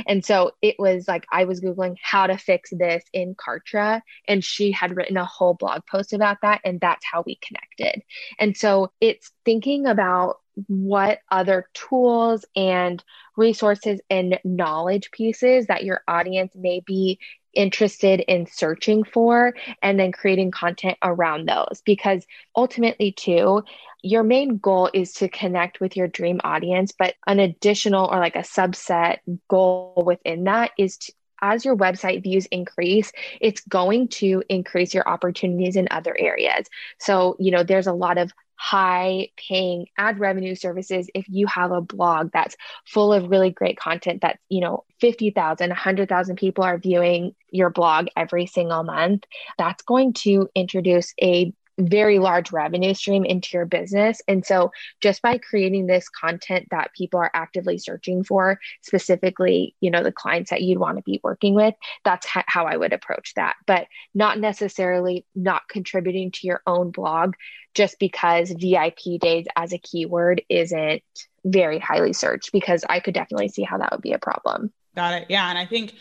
And 0.08 0.24
so 0.24 0.50
it 0.60 0.74
was 0.80 1.06
like 1.06 1.24
I 1.30 1.44
was 1.44 1.60
Googling 1.60 1.94
how 2.02 2.26
to 2.26 2.36
fix 2.36 2.70
this 2.70 3.04
in 3.12 3.36
Kartra, 3.36 4.00
and 4.26 4.44
she 4.44 4.72
had 4.72 4.96
written 4.96 5.16
a 5.16 5.24
whole 5.24 5.54
blog 5.54 5.82
post 5.88 6.12
about 6.12 6.38
that. 6.42 6.60
And 6.64 6.80
that's 6.80 7.06
how 7.06 7.22
we 7.24 7.36
connected. 7.36 8.02
And 8.40 8.56
so 8.56 8.90
it's 9.00 9.30
thinking 9.44 9.86
about 9.86 10.38
what 10.66 11.20
other 11.30 11.66
tools 11.74 12.44
and 12.54 13.02
resources 13.36 14.00
and 14.10 14.38
knowledge 14.44 15.10
pieces 15.10 15.66
that 15.66 15.84
your 15.84 16.02
audience 16.06 16.52
may 16.54 16.80
be 16.80 17.18
interested 17.54 18.20
in 18.20 18.46
searching 18.46 19.04
for 19.04 19.54
and 19.82 20.00
then 20.00 20.10
creating 20.10 20.50
content 20.50 20.96
around 21.02 21.46
those 21.46 21.82
because 21.84 22.26
ultimately 22.56 23.12
too 23.12 23.62
your 24.02 24.22
main 24.22 24.56
goal 24.56 24.90
is 24.94 25.12
to 25.12 25.28
connect 25.28 25.78
with 25.78 25.94
your 25.94 26.08
dream 26.08 26.40
audience 26.44 26.92
but 26.98 27.14
an 27.26 27.38
additional 27.38 28.06
or 28.06 28.18
like 28.18 28.36
a 28.36 28.40
subset 28.40 29.18
goal 29.48 30.02
within 30.06 30.44
that 30.44 30.70
is 30.78 30.96
to 30.96 31.12
as 31.42 31.64
your 31.64 31.76
website 31.76 32.22
views 32.22 32.46
increase, 32.46 33.12
it's 33.40 33.60
going 33.62 34.06
to 34.06 34.42
increase 34.48 34.94
your 34.94 35.06
opportunities 35.08 35.74
in 35.74 35.88
other 35.90 36.16
areas. 36.16 36.68
So, 36.98 37.36
you 37.40 37.50
know, 37.50 37.64
there's 37.64 37.88
a 37.88 37.92
lot 37.92 38.16
of 38.16 38.32
high 38.62 39.28
paying 39.36 39.88
ad 39.98 40.20
revenue 40.20 40.54
services 40.54 41.10
if 41.16 41.24
you 41.28 41.48
have 41.48 41.72
a 41.72 41.80
blog 41.80 42.30
that's 42.32 42.56
full 42.86 43.12
of 43.12 43.28
really 43.28 43.50
great 43.50 43.76
content 43.76 44.22
that 44.22 44.38
you 44.48 44.60
know 44.60 44.84
50,000 45.00 45.68
100,000 45.70 46.36
people 46.36 46.62
are 46.62 46.78
viewing 46.78 47.34
your 47.50 47.70
blog 47.70 48.06
every 48.16 48.46
single 48.46 48.84
month 48.84 49.24
that's 49.58 49.82
going 49.82 50.12
to 50.12 50.48
introduce 50.54 51.12
a 51.20 51.52
very 51.78 52.18
large 52.18 52.52
revenue 52.52 52.94
stream 52.94 53.24
into 53.24 53.50
your 53.52 53.64
business. 53.64 54.20
And 54.28 54.44
so, 54.44 54.72
just 55.00 55.22
by 55.22 55.38
creating 55.38 55.86
this 55.86 56.08
content 56.08 56.68
that 56.70 56.92
people 56.96 57.20
are 57.20 57.30
actively 57.34 57.78
searching 57.78 58.24
for, 58.24 58.58
specifically, 58.82 59.74
you 59.80 59.90
know, 59.90 60.02
the 60.02 60.12
clients 60.12 60.50
that 60.50 60.62
you'd 60.62 60.78
want 60.78 60.98
to 60.98 61.02
be 61.02 61.20
working 61.22 61.54
with, 61.54 61.74
that's 62.04 62.26
ha- 62.26 62.44
how 62.46 62.66
I 62.66 62.76
would 62.76 62.92
approach 62.92 63.32
that. 63.36 63.56
But 63.66 63.86
not 64.14 64.38
necessarily 64.38 65.24
not 65.34 65.68
contributing 65.68 66.30
to 66.32 66.46
your 66.46 66.62
own 66.66 66.90
blog 66.90 67.34
just 67.74 67.98
because 67.98 68.50
VIP 68.50 69.18
days 69.20 69.46
as 69.56 69.72
a 69.72 69.78
keyword 69.78 70.42
isn't 70.48 71.02
very 71.44 71.78
highly 71.78 72.12
searched, 72.12 72.52
because 72.52 72.84
I 72.88 73.00
could 73.00 73.14
definitely 73.14 73.48
see 73.48 73.62
how 73.62 73.78
that 73.78 73.92
would 73.92 74.02
be 74.02 74.12
a 74.12 74.18
problem. 74.18 74.72
Got 74.94 75.22
it. 75.22 75.26
Yeah. 75.30 75.48
And 75.48 75.58
I 75.58 75.66
think, 75.66 75.94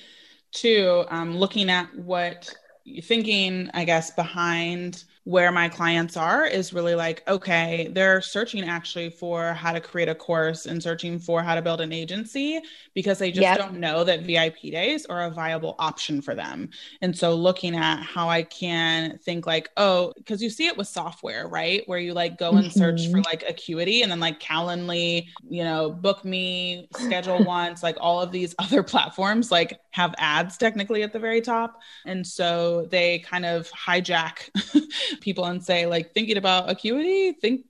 too, 0.51 1.05
um, 1.09 1.37
looking 1.37 1.69
at 1.69 1.95
what 1.97 2.53
thinking, 3.03 3.69
I 3.73 3.85
guess, 3.85 4.11
behind 4.11 5.03
where 5.23 5.51
my 5.51 5.69
clients 5.69 6.17
are 6.17 6.45
is 6.45 6.73
really 6.73 6.95
like, 6.95 7.23
okay, 7.27 7.89
they're 7.91 8.21
searching 8.21 8.63
actually 8.63 9.09
for 9.09 9.53
how 9.53 9.71
to 9.71 9.79
create 9.79 10.09
a 10.09 10.15
course 10.15 10.65
and 10.65 10.81
searching 10.81 11.19
for 11.19 11.43
how 11.43 11.53
to 11.53 11.61
build 11.61 11.79
an 11.79 11.93
agency 11.93 12.59
because 12.95 13.19
they 13.19 13.29
just 13.29 13.41
yep. 13.41 13.59
don't 13.59 13.79
know 13.79 14.03
that 14.03 14.23
VIP 14.23 14.61
days 14.71 15.05
are 15.05 15.25
a 15.25 15.29
viable 15.29 15.75
option 15.77 16.23
for 16.23 16.33
them. 16.33 16.69
And 17.01 17.15
so 17.15 17.35
looking 17.35 17.75
at 17.75 18.01
how 18.01 18.29
I 18.29 18.41
can 18.41 19.19
think 19.19 19.45
like, 19.45 19.69
oh, 19.77 20.11
because 20.17 20.41
you 20.41 20.49
see 20.49 20.65
it 20.65 20.75
with 20.75 20.87
software, 20.87 21.47
right? 21.47 21.83
Where 21.85 21.99
you 21.99 22.13
like 22.13 22.39
go 22.39 22.51
and 22.51 22.65
mm-hmm. 22.65 22.79
search 22.79 23.05
for 23.07 23.17
mm-hmm. 23.17 23.21
like 23.25 23.43
Acuity 23.47 24.01
and 24.01 24.11
then 24.11 24.19
like 24.19 24.39
Calendly, 24.39 25.27
you 25.47 25.63
know, 25.63 25.91
book 25.91 26.25
me, 26.25 26.87
schedule 26.95 27.43
once, 27.43 27.83
like 27.83 27.97
all 27.99 28.21
of 28.21 28.31
these 28.31 28.55
other 28.59 28.81
platforms 28.81 29.51
like 29.51 29.79
have 29.91 30.15
ads 30.17 30.57
technically 30.57 31.03
at 31.03 31.13
the 31.13 31.19
very 31.19 31.41
top. 31.41 31.79
And 32.07 32.25
so 32.25 32.87
they 32.89 33.19
kind 33.19 33.45
of 33.45 33.69
hijack 33.71 34.49
people 35.21 35.45
and 35.45 35.63
say 35.63 35.85
like 35.85 36.13
thinking 36.13 36.37
about 36.37 36.69
acuity 36.69 37.31
think 37.33 37.65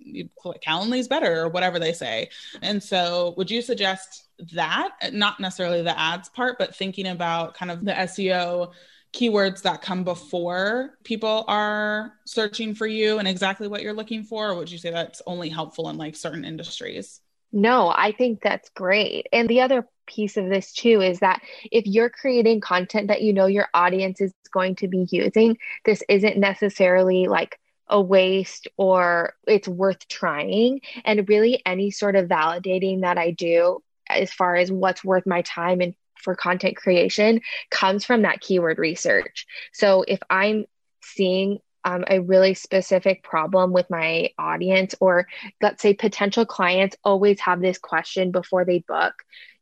calendly 0.66 1.00
is 1.00 1.08
better 1.08 1.42
or 1.42 1.50
whatever 1.50 1.78
they 1.78 1.94
say. 1.94 2.30
And 2.62 2.82
so 2.82 3.34
would 3.38 3.52
you 3.52 3.62
suggest 3.62 4.30
that? 4.54 4.92
Not 5.12 5.40
necessarily 5.40 5.82
the 5.82 5.98
ads 6.00 6.30
part 6.30 6.58
but 6.58 6.76
thinking 6.76 7.08
about 7.08 7.54
kind 7.54 7.70
of 7.70 7.86
the 7.86 7.92
seo 7.92 8.72
keywords 9.14 9.62
that 9.64 9.82
come 9.82 10.04
before 10.06 10.98
people 11.04 11.44
are 11.48 12.14
searching 12.26 12.74
for 12.74 12.88
you 12.88 13.20
and 13.20 13.28
exactly 13.28 13.68
what 13.68 13.82
you're 13.82 13.94
looking 13.94 14.24
for? 14.24 14.50
Or 14.50 14.56
would 14.56 14.72
you 14.72 14.78
say 14.78 14.90
that's 14.90 15.22
only 15.28 15.50
helpful 15.50 15.90
in 15.90 15.98
like 15.98 16.16
certain 16.16 16.46
industries? 16.46 17.20
No, 17.52 17.90
I 17.90 18.14
think 18.14 18.42
that's 18.42 18.70
great. 18.70 19.28
And 19.34 19.50
the 19.50 19.62
other 19.62 19.86
piece 20.12 20.38
of 20.38 20.50
this 20.50 20.74
too 20.74 21.02
is 21.02 21.20
that 21.20 21.42
if 21.72 21.86
you're 21.86 22.10
creating 22.10 22.62
content 22.62 23.08
that 23.08 23.22
you 23.22 23.34
know 23.34 23.46
your 23.46 23.68
audience 23.74 24.22
is 24.22 24.34
going 24.52 24.76
to 24.76 24.88
be 24.88 25.08
using, 25.10 25.58
this 25.86 26.04
isn't 26.10 26.38
necessarily 26.38 27.28
like 27.28 27.58
a 27.88 28.02
waste 28.02 28.68
or 28.78 29.36
it's 29.48 29.68
worth 29.68 30.08
trying. 30.08 30.82
And 31.06 31.28
really, 31.28 31.62
any 31.66 31.92
sort 31.92 32.16
of 32.16 32.28
validating 32.28 33.02
that 33.02 33.18
I 33.18 33.32
do 33.32 33.82
as 34.10 34.32
far 34.32 34.56
as 34.56 34.72
what's 34.72 35.04
worth 35.04 35.26
my 35.26 35.42
time 35.42 35.82
and 35.82 35.96
for 36.16 36.36
content 36.36 36.78
creation 36.78 37.42
comes 37.70 38.06
from 38.06 38.22
that 38.22 38.42
keyword 38.42 38.78
research. 38.78 39.46
So 39.74 40.04
if 40.08 40.20
I'm 40.30 40.66
seeing 41.02 41.60
um, 41.84 42.04
a 42.08 42.20
really 42.20 42.54
specific 42.54 43.24
problem 43.24 43.72
with 43.74 43.90
my 43.90 44.30
audience, 44.38 44.96
or 45.00 45.28
let's 45.62 45.82
say 45.82 45.94
potential 45.94 46.46
clients 46.46 46.96
always 47.04 47.40
have 47.40 47.62
this 47.62 47.78
question 47.78 48.32
before 48.32 48.66
they 48.66 48.80
book, 48.80 49.14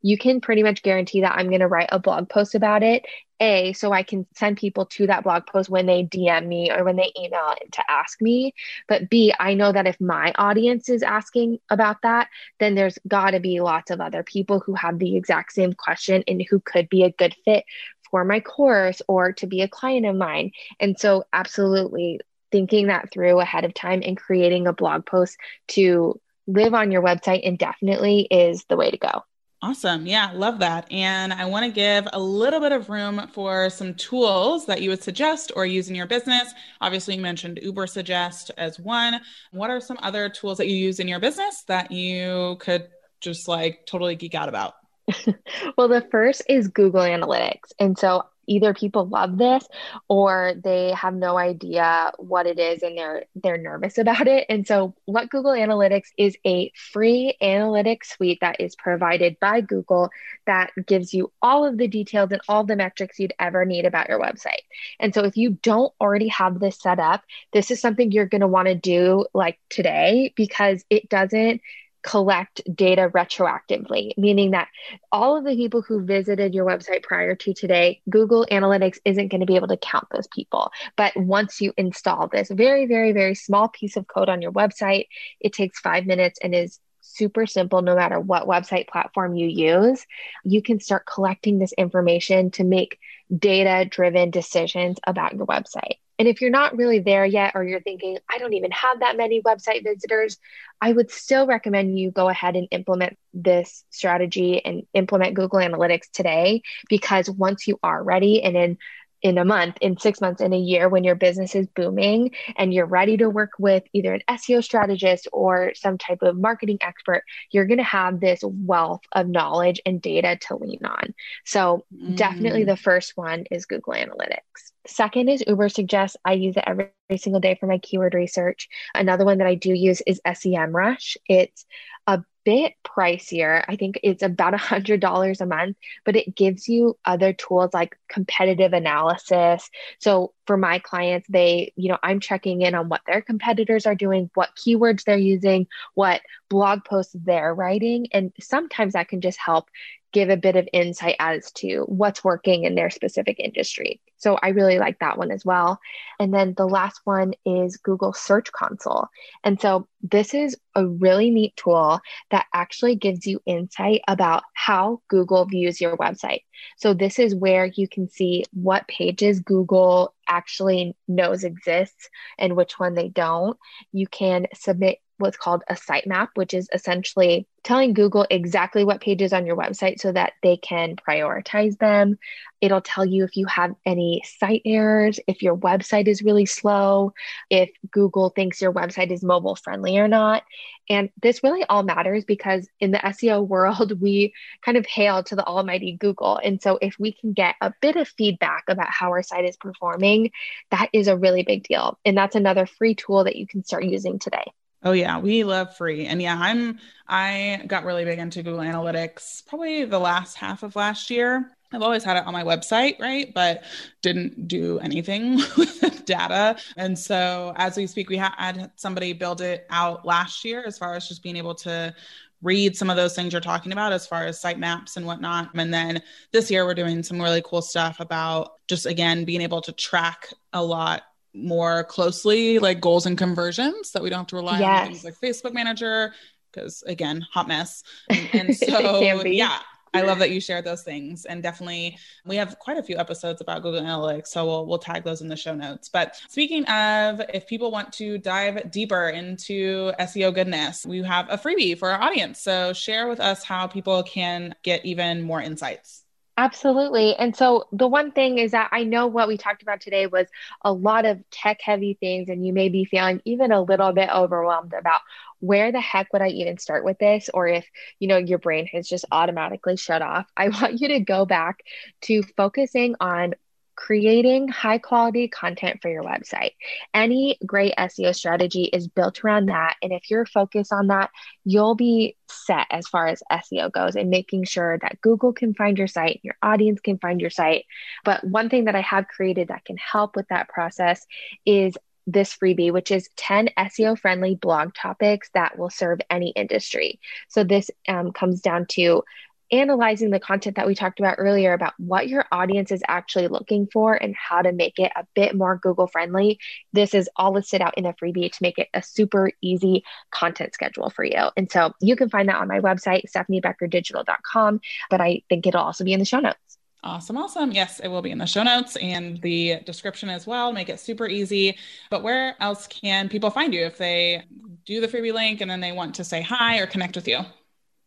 you 0.02 0.18
can 0.18 0.42
pretty 0.42 0.64
much 0.64 0.82
guarantee 0.82 1.22
that 1.22 1.36
I'm 1.38 1.48
going 1.48 1.60
to 1.60 1.68
write 1.68 1.90
a 1.92 2.00
blog 2.00 2.30
post 2.30 2.56
about 2.56 2.84
it. 2.84 3.06
A, 3.42 3.72
so 3.72 3.94
I 3.94 4.04
can 4.04 4.28
send 4.36 4.58
people 4.58 4.86
to 4.88 5.08
that 5.08 5.24
blog 5.24 5.46
post 5.46 5.70
when 5.70 5.86
they 5.86 6.04
DM 6.04 6.46
me 6.46 6.72
or 6.72 6.84
when 6.84 6.98
they 6.98 7.14
email 7.18 7.56
to 7.72 7.84
ask 7.90 8.22
me. 8.22 8.54
But 8.90 9.10
B, 9.10 9.34
I 9.40 9.54
know 9.54 9.72
that 9.72 9.88
if 9.88 10.00
my 10.02 10.34
audience 10.36 10.90
is 10.90 11.04
asking 11.04 11.60
about 11.70 12.02
that, 12.04 12.28
then 12.60 12.76
there's 12.76 13.00
got 13.08 13.32
to 13.32 13.40
be 13.40 13.62
lots 13.62 13.92
of 13.92 14.02
other 14.02 14.24
people 14.24 14.60
who 14.60 14.74
have 14.74 15.00
the 15.00 15.16
exact 15.16 15.54
same 15.54 15.72
question 15.72 16.22
and 16.28 16.46
who 16.50 16.60
could 16.60 16.90
be 16.90 17.04
a 17.04 17.12
good 17.12 17.34
fit 17.46 17.64
for 18.12 18.26
my 18.26 18.40
course 18.40 19.02
or 19.08 19.34
to 19.34 19.48
be 19.48 19.62
a 19.62 19.68
client 19.68 20.06
of 20.06 20.16
mine. 20.16 20.52
And 20.80 21.00
so, 21.00 21.24
absolutely 21.34 22.20
thinking 22.52 22.88
that 22.88 23.12
through 23.12 23.40
ahead 23.40 23.66
of 23.66 23.74
time 23.74 24.02
and 24.04 24.18
creating 24.18 24.68
a 24.68 24.74
blog 24.74 25.06
post 25.06 25.38
to 25.68 26.20
live 26.48 26.74
on 26.74 26.92
your 26.92 27.02
website 27.02 27.42
indefinitely 27.42 28.28
is 28.32 28.66
the 28.66 28.76
way 28.76 28.90
to 28.90 28.98
go. 28.98 29.24
Awesome. 29.62 30.08
Yeah, 30.08 30.32
love 30.34 30.60
that. 30.60 30.90
And 30.90 31.34
I 31.34 31.46
want 31.46 31.66
to 31.66 31.72
give 31.72 32.08
a 32.14 32.20
little 32.20 32.62
bit 32.62 32.72
of 32.72 32.90
room 32.90 33.28
for 33.34 33.70
some 33.70 33.94
tools 33.94 34.66
that 34.68 34.82
you 34.82 34.90
would 34.90 35.04
suggest 35.04 35.52
or 35.54 35.66
use 35.66 35.90
in 35.90 35.96
your 35.96 36.08
business. 36.08 36.54
Obviously, 36.80 37.16
you 37.16 37.22
mentioned 37.22 37.60
Ubersuggest 37.62 38.52
as 38.58 38.80
one. 38.80 39.20
What 39.52 39.70
are 39.70 39.82
some 39.82 39.98
other 40.02 40.30
tools 40.30 40.60
that 40.60 40.70
you 40.70 40.78
use 40.78 41.02
in 41.02 41.10
your 41.10 41.20
business 41.20 41.64
that 41.64 41.92
you 41.92 42.56
could 42.62 42.88
just 43.20 43.50
like 43.50 43.86
totally 43.86 44.16
geek 44.16 44.34
out 44.34 44.48
about? 44.48 44.76
well, 45.78 45.88
the 45.88 46.08
first 46.12 46.44
is 46.48 46.68
Google 46.68 47.02
Analytics. 47.02 47.72
And 47.80 47.98
so 47.98 48.26
either 48.50 48.74
people 48.74 49.08
love 49.08 49.38
this 49.38 49.66
or 50.08 50.54
they 50.64 50.92
have 50.92 51.14
no 51.14 51.38
idea 51.38 52.12
what 52.18 52.48
it 52.48 52.58
is 52.60 52.82
and 52.82 52.98
they're 52.98 53.24
they're 53.36 53.58
nervous 53.58 53.98
about 53.98 54.28
it. 54.28 54.46
And 54.50 54.68
so 54.68 54.96
what 55.06 55.30
Google 55.30 55.52
Analytics 55.52 56.08
is 56.18 56.36
a 56.46 56.72
free 56.76 57.36
analytics 57.42 58.08
suite 58.08 58.40
that 58.42 58.60
is 58.60 58.76
provided 58.76 59.40
by 59.40 59.62
Google 59.62 60.10
that 60.48 60.72
gives 60.88 61.14
you 61.14 61.32
all 61.42 61.66
of 61.66 61.78
the 61.78 61.88
details 61.88 62.32
and 62.32 62.42
all 62.50 62.64
the 62.64 62.76
metrics 62.76 63.20
you'd 63.20 63.34
ever 63.40 63.66
need 63.66 63.86
about 63.86 64.10
your 64.10 64.20
website. 64.20 64.64
And 65.00 65.14
so 65.14 65.24
if 65.24 65.38
you 65.38 65.60
don't 65.62 65.94
already 66.02 66.28
have 66.30 66.60
this 66.60 66.80
set 66.80 67.00
up, 67.00 67.24
this 67.54 67.70
is 67.72 67.80
something 67.80 68.12
you're 68.12 68.26
going 68.26 68.42
to 68.42 68.48
want 68.48 68.68
to 68.68 68.76
do 68.76 69.26
like 69.34 69.60
today 69.70 70.34
because 70.36 70.84
it 70.90 71.08
doesn't 71.08 71.62
collect 72.02 72.62
data 72.74 73.10
retroactively, 73.14 74.12
meaning 74.18 74.52
that 74.52 74.68
all 75.12 75.38
of 75.38 75.44
the 75.44 75.56
people 75.56 75.82
who 75.82 76.04
visited 76.04 76.54
your 76.54 76.66
website 76.66 77.04
prior 77.04 77.36
to 77.36 77.54
today, 77.54 78.02
Google 78.10 78.46
Analytics 78.52 79.00
isn't 79.06 79.28
going 79.30 79.42
to 79.42 79.48
be 79.48 79.56
able 79.56 79.68
to 79.68 79.78
count 79.78 80.08
those 80.12 80.28
people. 80.28 80.72
But 80.96 81.16
once 81.16 81.62
you 81.62 81.74
install 81.78 82.28
this 82.28 82.50
very, 82.50 82.86
very, 82.86 83.12
very 83.12 83.36
small 83.36 83.68
piece 83.68 83.98
of 83.98 84.08
code 84.08 84.30
on 84.30 84.42
your 84.42 84.52
website, 84.52 85.08
it 85.40 85.54
takes 85.54 85.80
five 85.80 86.06
minutes 86.06 86.40
and 86.42 86.56
is 86.56 86.80
super 87.02 87.46
simple 87.46 87.82
no 87.82 87.96
matter 87.96 88.20
what 88.20 88.48
website 88.48 88.88
platform 88.88 89.36
you 89.36 89.48
use. 89.48 90.06
You 90.44 90.62
can 90.62 90.80
start 90.80 91.06
collecting 91.06 91.60
this 91.60 91.74
information 91.74 92.52
to 92.52 92.64
make 92.64 93.00
data 93.36 93.88
driven 93.90 94.32
decisions 94.32 95.00
about 95.06 95.36
your 95.36 95.46
website. 95.46 95.98
And 96.20 96.28
if 96.28 96.42
you're 96.42 96.52
not 96.52 96.78
really 96.78 97.00
there 97.00 97.26
yet, 97.26 97.54
or 97.56 97.64
you're 97.64 97.80
thinking, 97.80 98.20
I 98.30 98.38
don't 98.38 98.54
even 98.54 98.72
have 98.72 99.00
that 99.00 99.18
many 99.18 99.42
website 99.42 99.84
visitors, 99.84 100.38
I 100.82 100.92
would 100.92 101.10
still 101.10 101.48
recommend 101.48 101.98
you 101.98 102.12
go 102.12 102.28
ahead 102.28 102.58
and 102.58 102.68
implement 102.72 103.18
this 103.34 103.86
strategy 103.90 104.64
and 104.64 104.84
implement 104.94 105.36
Google 105.36 105.60
Analytics 105.60 106.12
today. 106.12 106.62
Because 106.90 107.30
once 107.30 107.68
you 107.68 107.80
are 107.82 108.04
ready 108.04 108.44
and 108.44 108.58
in 108.58 108.78
in 109.22 109.38
a 109.38 109.46
month, 109.46 109.78
in 109.82 109.98
six 109.98 110.22
months, 110.22 110.42
in 110.42 110.54
a 110.54 110.58
year, 110.58 110.88
when 110.88 111.04
your 111.04 111.16
business 111.16 111.54
is 111.56 111.68
booming 111.68 112.32
and 112.56 112.74
you're 112.74 112.86
ready 112.86 113.18
to 113.18 113.30
work 113.30 113.52
with 113.60 113.84
either 113.94 114.14
an 114.14 114.22
SEO 114.30 114.64
strategist 114.64 115.28
or 115.34 115.74
some 115.76 115.98
type 115.98 116.22
of 116.22 116.38
marketing 116.38 116.78
expert, 116.82 117.24
you're 117.52 117.66
going 117.66 117.80
to 117.80 117.84
have 117.84 118.20
this 118.20 118.40
wealth 118.44 119.02
of 119.12 119.28
knowledge 119.28 119.82
and 119.86 120.02
data 120.02 120.38
to 120.48 120.56
lean 120.56 120.86
on. 120.86 121.14
So, 121.46 121.86
mm. 121.94 122.16
definitely 122.16 122.64
the 122.64 122.78
first 122.78 123.14
one 123.16 123.46
is 123.52 123.66
Google 123.66 123.94
Analytics. 123.94 124.72
Second 124.90 125.30
is 125.30 125.44
Uber 125.48 125.70
Ubersuggest. 125.70 126.16
I 126.26 126.34
use 126.34 126.58
it 126.58 126.64
every, 126.66 126.90
every 127.10 127.18
single 127.20 127.40
day 127.40 127.56
for 127.60 127.68
my 127.68 127.78
keyword 127.78 128.14
research. 128.14 128.68
Another 128.94 129.26
one 129.26 129.38
that 129.38 129.48
I 129.48 129.56
do 129.56 129.74
use 129.74 130.02
is 130.06 130.22
SEMrush. 130.26 131.18
It's 131.28 131.66
a 132.08 132.24
bit 132.44 132.74
pricier. 132.84 133.64
I 133.68 133.76
think 133.76 134.00
it's 134.02 134.24
about 134.24 134.54
a 134.56 134.58
hundred 134.58 135.00
dollars 135.00 135.42
a 135.42 135.46
month, 135.46 135.78
but 136.06 136.16
it 136.16 136.36
gives 136.36 136.68
you 136.68 136.98
other 137.06 137.34
tools 137.34 137.74
like 137.74 137.98
competitive 138.10 138.74
analysis. 138.74 139.70
So 140.00 140.34
for 140.48 140.58
my 140.58 140.80
clients, 140.80 141.28
they, 141.30 141.74
you 141.76 141.90
know, 141.90 142.00
I'm 142.02 142.20
checking 142.20 142.62
in 142.62 142.74
on 142.74 142.90
what 142.90 143.02
their 143.06 143.22
competitors 143.22 143.86
are 143.86 143.96
doing, 143.96 144.32
what 144.34 144.56
keywords 144.56 145.04
they're 145.04 145.18
using, 145.18 145.68
what 145.94 146.22
blog 146.50 146.84
posts 146.84 147.16
they're 147.16 147.54
writing. 147.54 148.08
And 148.12 148.34
sometimes 148.40 148.94
that 148.94 149.10
can 149.10 149.22
just 149.22 149.38
help 149.38 149.70
give 150.12 150.30
a 150.30 150.38
bit 150.38 150.56
of 150.56 150.68
insight 150.74 151.16
as 151.20 151.52
to 151.54 151.84
what's 151.88 152.24
working 152.24 152.64
in 152.64 152.76
their 152.76 152.90
specific 152.90 153.40
industry. 153.40 154.02
So 154.18 154.38
I 154.42 154.50
really 154.50 154.80
like 154.80 155.00
that 155.00 155.18
one 155.18 155.32
as 155.32 155.46
well. 155.46 155.80
And 156.20 156.34
then 156.34 156.54
the 156.58 156.68
last 156.68 157.02
one 157.06 157.34
is 157.46 157.78
Google 157.78 158.14
Search 158.14 158.52
Console. 158.52 159.08
And 159.44 159.60
so 159.62 159.88
this 160.02 160.34
is 160.34 160.58
a 160.76 160.86
really 160.86 161.30
neat 161.30 161.56
tool 161.56 162.02
that 162.32 162.46
actually 162.54 162.96
gives 162.96 163.26
you 163.26 163.42
insight 163.46 164.02
about 164.08 164.44
how 164.54 165.02
Google 165.08 165.46
views 165.46 165.80
your 165.80 165.96
website. 165.98 166.44
So 166.78 166.94
this 166.94 167.20
is 167.20 167.36
where 167.36 167.66
you 167.66 167.88
can 167.88 168.10
see 168.10 168.44
what 168.52 168.88
pages 168.88 169.40
Google 169.40 170.14
actually 170.28 170.96
knows 171.08 171.44
exists 171.44 172.10
and 172.38 172.56
which 172.56 172.78
one 172.78 172.94
they 172.96 173.10
don't. 173.10 173.58
You 173.92 174.08
can 174.08 174.48
submit 174.54 175.00
what's 175.20 175.38
called 175.38 175.64
a 175.70 175.76
sitemap, 175.76 176.30
which 176.36 176.54
is 176.54 176.70
essentially 176.74 177.48
telling 177.64 177.94
Google 177.94 178.26
exactly 178.30 178.84
what 178.84 179.02
pages 179.02 179.34
on 179.34 179.46
your 179.46 179.56
website 179.56 180.00
so 180.00 180.12
that 180.12 180.34
they 180.42 180.58
can 180.58 180.96
prioritize 180.96 181.78
them. 181.78 182.18
It'll 182.62 182.82
tell 182.82 183.06
you 183.06 183.24
if 183.24 183.36
you 183.36 183.46
have 183.48 183.76
any 183.86 184.24
site 184.26 184.62
errors, 184.66 185.20
if 185.28 185.42
your 185.42 185.56
website 185.56 186.08
is 186.08 186.22
really 186.22 186.46
slow, 186.46 187.14
if 187.50 187.70
Google 187.92 188.30
thinks 188.30 188.62
your 188.62 188.74
website 188.74 189.12
is 189.12 189.24
mobile 189.24 189.56
friendly 189.56 189.98
or 189.98 190.08
not. 190.08 190.44
And 190.90 191.10
this 191.22 191.44
really 191.44 191.64
all 191.66 191.84
matters 191.84 192.26
because 192.26 192.68
in 192.80 192.92
the 192.92 192.98
SEO 192.98 193.48
world, 193.48 194.02
we 194.02 194.34
kind 194.64 194.78
of 194.78 194.86
hail 194.86 195.24
to 195.24 195.36
the 195.36 195.46
almighty 195.46 195.96
Google. 196.00 196.40
And 196.44 196.62
so 196.62 196.80
if 196.82 196.96
we 197.00 197.14
can 197.14 197.34
get 197.34 197.56
a 197.62 197.74
bit 197.82 197.96
of 197.96 198.08
feedback 198.08 198.64
about 198.68 198.90
how 198.90 199.10
our 199.10 199.24
site 199.24 199.46
is 199.46 199.58
performing, 199.58 200.32
that 200.72 200.90
is 200.94 201.08
a 201.08 201.18
really 201.18 201.44
big 201.44 201.64
deal. 201.64 201.98
And 202.06 202.18
that's 202.18 202.36
another 202.36 202.66
free 202.66 202.96
tool 202.96 203.26
that 203.26 203.36
you 203.36 203.48
can 203.48 203.64
start 203.64 203.86
using 203.86 204.20
today. 204.20 204.52
Oh 204.84 204.94
yeah, 204.94 205.20
we 205.20 205.44
love 205.44 205.76
free. 205.76 206.06
And 206.06 206.22
yeah, 206.22 206.38
I'm 206.40 206.80
I 207.08 207.64
got 207.68 207.84
really 207.84 208.06
big 208.06 208.20
into 208.20 208.44
Google 208.44 208.62
Analytics 208.62 209.46
probably 209.48 209.84
the 209.86 210.00
last 210.00 210.38
half 210.38 210.64
of 210.64 210.76
last 210.76 211.10
year. 211.10 211.52
I've 211.72 211.82
always 211.82 212.04
had 212.04 212.18
it 212.18 212.26
on 212.26 212.34
my 212.34 212.44
website, 212.44 213.00
right? 213.00 213.32
But 213.34 213.64
didn't 214.02 214.48
do 214.48 214.80
anything 214.80 215.36
with 215.58 216.06
data. 216.06 216.58
And 216.78 216.98
so 216.98 217.54
as 217.58 217.78
we 217.78 217.86
speak, 217.88 218.10
we 218.10 218.18
had 218.18 218.72
somebody 218.76 219.14
build 219.14 219.42
it 219.42 219.68
out 219.70 220.06
last 220.06 220.44
year 220.44 220.64
as 220.66 220.78
far 220.78 220.96
as 220.96 221.08
just 221.08 221.22
being 221.22 221.36
able 221.36 221.56
to 221.56 221.94
read 222.42 222.76
some 222.76 222.90
of 222.90 222.96
those 222.96 223.16
things 223.16 223.34
you're 223.34 223.42
talking 223.42 223.72
about 223.72 223.92
as 223.92 224.08
far 224.08 224.26
as 224.26 224.42
sitemaps 224.42 224.98
and 224.98 225.06
whatnot. 225.06 225.50
And 225.54 225.74
then 225.74 226.02
this 226.32 226.50
year, 226.50 226.66
we're 226.66 226.74
doing 226.74 227.04
some 227.04 227.22
really 227.22 227.44
cool 227.46 227.62
stuff 227.62 228.00
about 228.00 228.54
just 228.68 228.86
again 228.86 229.26
being 229.26 229.42
able 229.42 229.62
to 229.62 229.72
track 229.74 230.34
a 230.54 230.64
lot 230.64 231.04
more 231.34 231.84
closely, 231.86 232.60
like 232.60 232.82
goals 232.82 233.06
and 233.06 233.18
conversions, 233.18 233.92
that 233.92 234.04
we 234.04 234.10
don't 234.10 234.20
have 234.20 234.28
to 234.28 234.36
rely 234.36 234.60
yes. 234.60 234.82
on 234.82 234.88
things 234.88 235.04
like 235.04 235.16
Facebook 235.20 235.54
Manager, 235.54 236.14
because 236.52 236.84
again, 236.88 237.26
hot 237.32 237.48
mess. 237.48 237.84
And, 238.10 238.30
and 238.34 238.56
so, 238.56 239.24
yeah, 239.24 239.60
I 239.94 240.02
love 240.02 240.20
that 240.20 240.32
you 240.32 240.40
shared 240.40 240.66
those 240.66 240.84
things. 240.84 241.26
And 241.26 241.42
definitely, 241.42 241.98
we 242.26 242.36
have 242.36 242.58
quite 242.60 242.78
a 242.78 242.84
few 242.84 242.98
episodes 242.98 243.42
about 243.42 243.62
Google 243.62 243.82
Analytics, 243.82 244.28
so 244.28 244.46
we'll 244.46 244.66
we'll 244.66 244.80
tag 244.80 245.04
those 245.04 245.22
in 245.22 245.28
the 245.28 245.36
show 245.36 245.56
notes. 245.56 245.90
But 245.90 246.16
speaking 246.30 246.66
of, 246.66 247.22
if 247.34 247.48
people 247.48 247.72
want 247.72 247.94
to 247.94 248.18
dive 248.18 248.72
deeper 248.72 249.10
into 249.10 249.92
SEO 250.00 250.34
goodness, 250.34 250.86
we 250.86 251.02
have 251.04 251.28
a 251.30 251.38
freebie 251.38 251.78
for 251.78 251.90
our 251.90 252.02
audience. 252.02 252.40
So 252.40 252.74
share 252.74 253.08
with 253.08 253.20
us 253.20 253.44
how 253.44 253.68
people 253.68 254.04
can 254.04 254.56
get 254.64 254.86
even 254.86 255.22
more 255.22 255.42
insights. 255.42 256.04
Absolutely. 256.40 257.16
And 257.18 257.36
so 257.36 257.66
the 257.74 257.88
one 257.88 258.14
thing 258.14 258.38
is 258.38 258.52
that 258.52 258.70
I 258.72 258.86
know 258.86 259.08
what 259.08 259.28
we 259.28 259.38
talked 259.38 259.62
about 259.62 259.82
today 259.82 260.08
was 260.08 260.28
a 260.64 260.72
lot 260.72 261.06
of 261.06 261.22
tech 261.32 261.60
heavy 261.62 261.96
things, 262.00 262.30
and 262.30 262.46
you 262.48 262.54
may 262.54 262.70
be 262.70 262.86
feeling 262.86 263.22
even 263.26 263.52
a 263.52 263.62
little 263.62 263.92
bit 263.92 264.10
overwhelmed 264.10 264.74
about 264.74 265.02
where 265.42 265.74
the 265.74 265.82
heck 265.82 266.14
would 266.14 266.22
I 266.22 266.30
even 266.30 266.58
start 266.58 266.86
with 266.86 266.98
this? 266.98 267.30
Or 267.34 267.48
if, 267.50 267.66
you 268.00 268.08
know, 268.08 268.18
your 268.18 268.40
brain 268.40 268.68
has 268.68 268.88
just 268.88 269.04
automatically 269.12 269.76
shut 269.76 270.02
off, 270.02 270.28
I 270.38 270.48
want 270.62 270.80
you 270.80 270.88
to 270.90 271.02
go 271.02 271.26
back 271.26 271.60
to 272.04 272.24
focusing 272.38 272.96
on 273.02 273.34
creating 273.80 274.50
high 274.50 274.78
quality 274.78 275.30
content 275.30 275.82
for 275.82 275.90
your 275.90 276.04
website. 276.04 276.52
Any 276.94 277.38
great 277.46 277.74
SEO 277.78 278.14
strategy 278.14 278.64
is 278.64 278.90
built 278.90 279.24
around 279.24 279.46
that. 279.46 279.78
And 279.82 279.94
if 279.94 280.12
you're 280.12 280.26
focused 280.26 280.74
on 280.74 280.88
that, 280.88 281.12
you'll 281.46 281.76
be 281.76 282.18
set 282.30 282.68
as 282.72 282.90
far 282.90 283.08
as 283.08 283.24
SEO 283.32 283.72
goes 283.72 283.96
and 283.96 284.10
making 284.10 284.44
sure 284.44 284.78
that 284.80 285.00
Google 285.00 285.32
can 285.32 285.54
find 285.54 285.78
your 285.78 285.88
site, 285.88 286.20
your 286.24 286.36
audience 286.44 286.82
can 286.82 286.98
find 286.98 287.22
your 287.22 287.30
site. 287.30 287.64
But 288.04 288.22
one 288.26 288.50
thing 288.50 288.66
that 288.66 288.76
I 288.76 288.82
have 288.82 289.08
created 289.08 289.48
that 289.48 289.64
can 289.64 289.78
help 289.78 290.18
with 290.18 290.28
that 290.28 290.50
process 290.50 291.08
is 291.46 291.78
this 292.06 292.36
freebie, 292.36 292.74
which 292.74 292.92
is 292.92 293.08
10 293.16 293.50
SEO 293.58 293.98
friendly 293.98 294.36
blog 294.36 294.74
topics 294.74 295.30
that 295.36 295.58
will 295.58 295.70
serve 295.70 296.00
any 296.10 296.32
industry. 296.32 297.00
So, 297.30 297.44
this 297.44 297.70
um, 297.88 298.12
comes 298.12 298.42
down 298.42 298.66
to 298.72 299.04
analyzing 299.52 300.10
the 300.10 300.20
content 300.20 300.56
that 300.56 300.68
we 300.68 300.76
talked 300.76 301.00
about 301.00 301.16
earlier 301.18 301.54
about 301.54 301.74
what 301.78 302.08
your 302.08 302.26
audience 302.32 302.72
is 302.72 302.82
actually 302.88 303.28
looking 303.28 303.68
for 303.72 303.94
and 303.94 304.16
how 304.16 304.42
to 304.42 304.52
make 304.52 304.80
it 304.80 304.92
a 304.96 305.06
bit 305.16 305.36
more 305.36 305.58
Google 305.58 305.88
friendly. 305.88 306.40
This 306.74 306.94
is 306.94 307.10
all 307.16 307.34
listed 307.34 307.62
out 307.62 307.78
in 307.78 307.84
the 307.84 307.94
freebie 307.94 308.32
to 308.32 308.38
make 308.42 308.58
it 308.58 308.70
a 308.74 308.82
super 308.82 309.32
easy 309.42 309.84
content 310.12 310.54
schedule 310.54 310.90
for 310.90 311.04
you. 311.04 311.30
And 311.36 311.52
so 311.52 311.74
you 311.82 311.96
can 311.96 312.10
find 312.10 312.30
that 312.30 312.38
on 312.38 312.48
my 312.48 312.60
website, 312.60 313.04
stefaniebeckerdigital.com, 313.10 314.62
but 314.90 315.02
I 315.02 315.24
think 315.30 315.48
it'll 315.48 315.62
also 315.62 315.84
be 315.84 315.94
in 315.94 316.00
the 316.00 316.06
show 316.06 316.20
notes. 316.20 316.38
Awesome, 316.82 317.18
awesome. 317.18 317.52
Yes, 317.52 317.82
it 317.82 317.90
will 317.90 318.02
be 318.02 318.12
in 318.12 318.20
the 318.20 318.26
show 318.26 318.44
notes 318.44 318.78
and 318.78 319.22
the 319.22 319.60
description 319.66 320.10
as 320.10 320.26
well. 320.26 320.54
Make 320.54 320.70
it 320.70 320.80
super 320.80 321.08
easy. 321.08 321.58
But 321.90 322.04
where 322.04 322.36
else 322.40 322.68
can 322.68 323.10
people 323.10 323.30
find 323.30 323.54
you 323.54 323.66
if 323.66 323.78
they 323.78 324.24
do 324.66 324.80
the 324.80 324.88
freebie 324.88 325.14
link 325.14 325.42
and 325.42 325.52
then 325.52 325.60
they 325.60 325.74
want 325.74 325.96
to 325.96 326.06
say 326.06 326.22
hi 326.22 326.60
or 326.60 326.68
connect 326.68 326.96
with 326.96 327.08
you? 327.08 327.20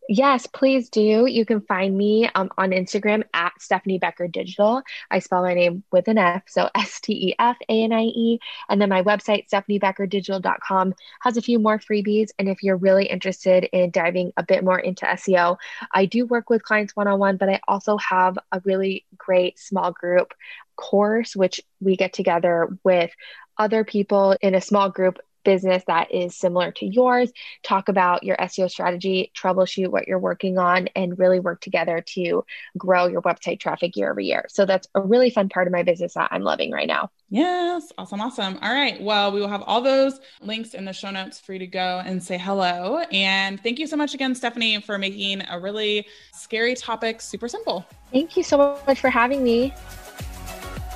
Yes, 0.09 0.47
please 0.49 0.89
do. 0.89 1.27
You 1.27 1.47
can 1.47 1.61
find 1.61 1.97
me 1.97 2.29
um, 2.35 2.51
on 2.59 2.71
Instagram 2.71 3.23
at 3.33 3.53
Stefanie 3.61 4.01
Becker 4.01 4.27
Digital. 4.27 4.83
I 5.11 5.21
spell 5.21 5.43
my 5.43 5.55
name 5.55 5.85
with 5.93 6.09
an 6.09 6.19
F, 6.19 6.43
so 6.49 6.69
S 6.75 7.01
T 7.01 7.13
E 7.29 7.35
F 7.39 7.57
A 7.69 7.85
N 7.85 7.93
I 7.93 8.03
E. 8.03 8.41
And 8.69 8.81
then 8.81 8.89
my 8.89 9.03
website, 9.03 9.49
stefaniebeckerdigital.com, 9.49 10.95
has 11.21 11.37
a 11.37 11.43
few 11.43 11.61
more 11.61 11.79
freebies. 11.79 12.31
And 12.39 12.49
if 12.49 12.63
you're 12.65 12.77
really 12.77 13.07
interested 13.07 13.65
in 13.73 13.91
diving 13.91 14.33
a 14.37 14.43
bit 14.43 14.65
more 14.65 14.79
into 14.79 15.07
SEO, 15.07 15.57
I 15.93 16.07
do 16.07 16.27
work 16.27 16.51
with 16.51 16.65
clients 16.65 16.97
one 16.97 17.07
on 17.07 17.21
one, 17.21 17.37
but 17.37 17.49
I 17.49 17.61
also 17.69 17.97
have 17.99 18.37
a 18.51 18.61
really 18.65 19.07
great 19.17 19.59
small 19.61 19.93
group 19.93 20.35
course, 20.75 21.37
which 21.37 21.61
we 21.81 21.97
get 21.97 22.13
together 22.13 22.77
with 22.83 23.13
other 23.57 23.85
people 23.85 24.37
in 24.41 24.55
a 24.55 24.61
small 24.61 24.91
group 24.91 25.19
business 25.45 25.83
that 25.87 26.13
is 26.13 26.37
similar 26.37 26.73
to 26.73 26.87
yours, 26.87 27.33
talk 27.63 27.89
about 27.89 28.23
your 28.23 28.37
SEO 28.37 28.71
strategy, 28.71 29.31
troubleshoot 29.37 29.89
what 29.89 30.09
you're 30.09 30.19
working 30.19 30.59
on, 30.59 30.89
and 30.95 31.19
really 31.19 31.41
work 31.41 31.61
together 31.61 32.01
to 32.01 32.45
grow 32.77 33.07
your 33.07 33.23
website 33.23 33.61
traffic 33.61 33.97
year 33.97 34.11
over 34.11 34.21
year. 34.21 34.47
So 34.49 34.67
that's 34.67 34.89
a 34.95 35.01
really 35.01 35.31
fun 35.31 35.49
part 35.49 35.67
of 35.67 35.73
my 35.73 35.83
business 35.83 36.15
that 36.15 36.29
I'm 36.31 36.43
loving 36.43 36.71
right 36.71 36.89
now. 36.89 37.11
Yes, 37.31 37.93
awesome, 37.97 38.21
awesome. 38.21 38.59
All 38.61 38.73
right. 38.73 39.01
Well, 39.01 39.33
we 39.33 39.41
will 39.41 39.49
have 39.49 39.63
all 39.63 39.81
those 39.81 40.21
links 40.43 40.75
in 40.75 40.85
the 40.85 40.93
show 40.93 41.11
notes 41.11 41.41
for 41.41 41.55
you 41.55 41.59
to 41.61 41.67
go 41.67 42.03
and 42.05 42.23
say 42.23 42.37
hello. 42.37 42.99
And 43.11 43.59
thank 43.63 43.79
you 43.79 43.87
so 43.87 43.97
much 43.97 44.13
again, 44.13 44.35
Stefanie, 44.35 44.85
for 44.85 44.99
making 44.99 45.43
a 45.49 45.59
really 45.59 46.07
scary 46.35 46.75
topic 46.75 47.23
super 47.23 47.49
simple. 47.49 47.87
Thank 48.13 48.37
you 48.37 48.43
so 48.43 48.79
much 48.87 49.01
for 49.01 49.09
having 49.09 49.43
me. 49.43 49.73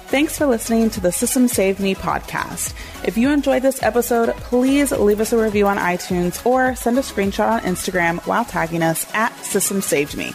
Thanks 0.08 0.38
for 0.38 0.46
listening 0.46 0.88
to 0.90 1.00
the 1.00 1.10
System 1.10 1.48
Saved 1.48 1.80
Me 1.80 1.96
podcast. 1.96 2.74
If 3.04 3.18
you 3.18 3.30
enjoyed 3.30 3.62
this 3.62 3.82
episode, 3.82 4.34
please 4.36 4.92
leave 4.92 5.20
us 5.20 5.32
a 5.32 5.42
review 5.42 5.66
on 5.66 5.78
iTunes 5.78 6.44
or 6.46 6.76
send 6.76 6.96
a 6.96 7.02
screenshot 7.02 7.50
on 7.50 7.60
Instagram 7.62 8.24
while 8.24 8.44
tagging 8.44 8.82
us 8.82 9.12
at 9.14 9.36
System 9.44 9.80
Saved 9.80 10.16
Me. 10.16 10.32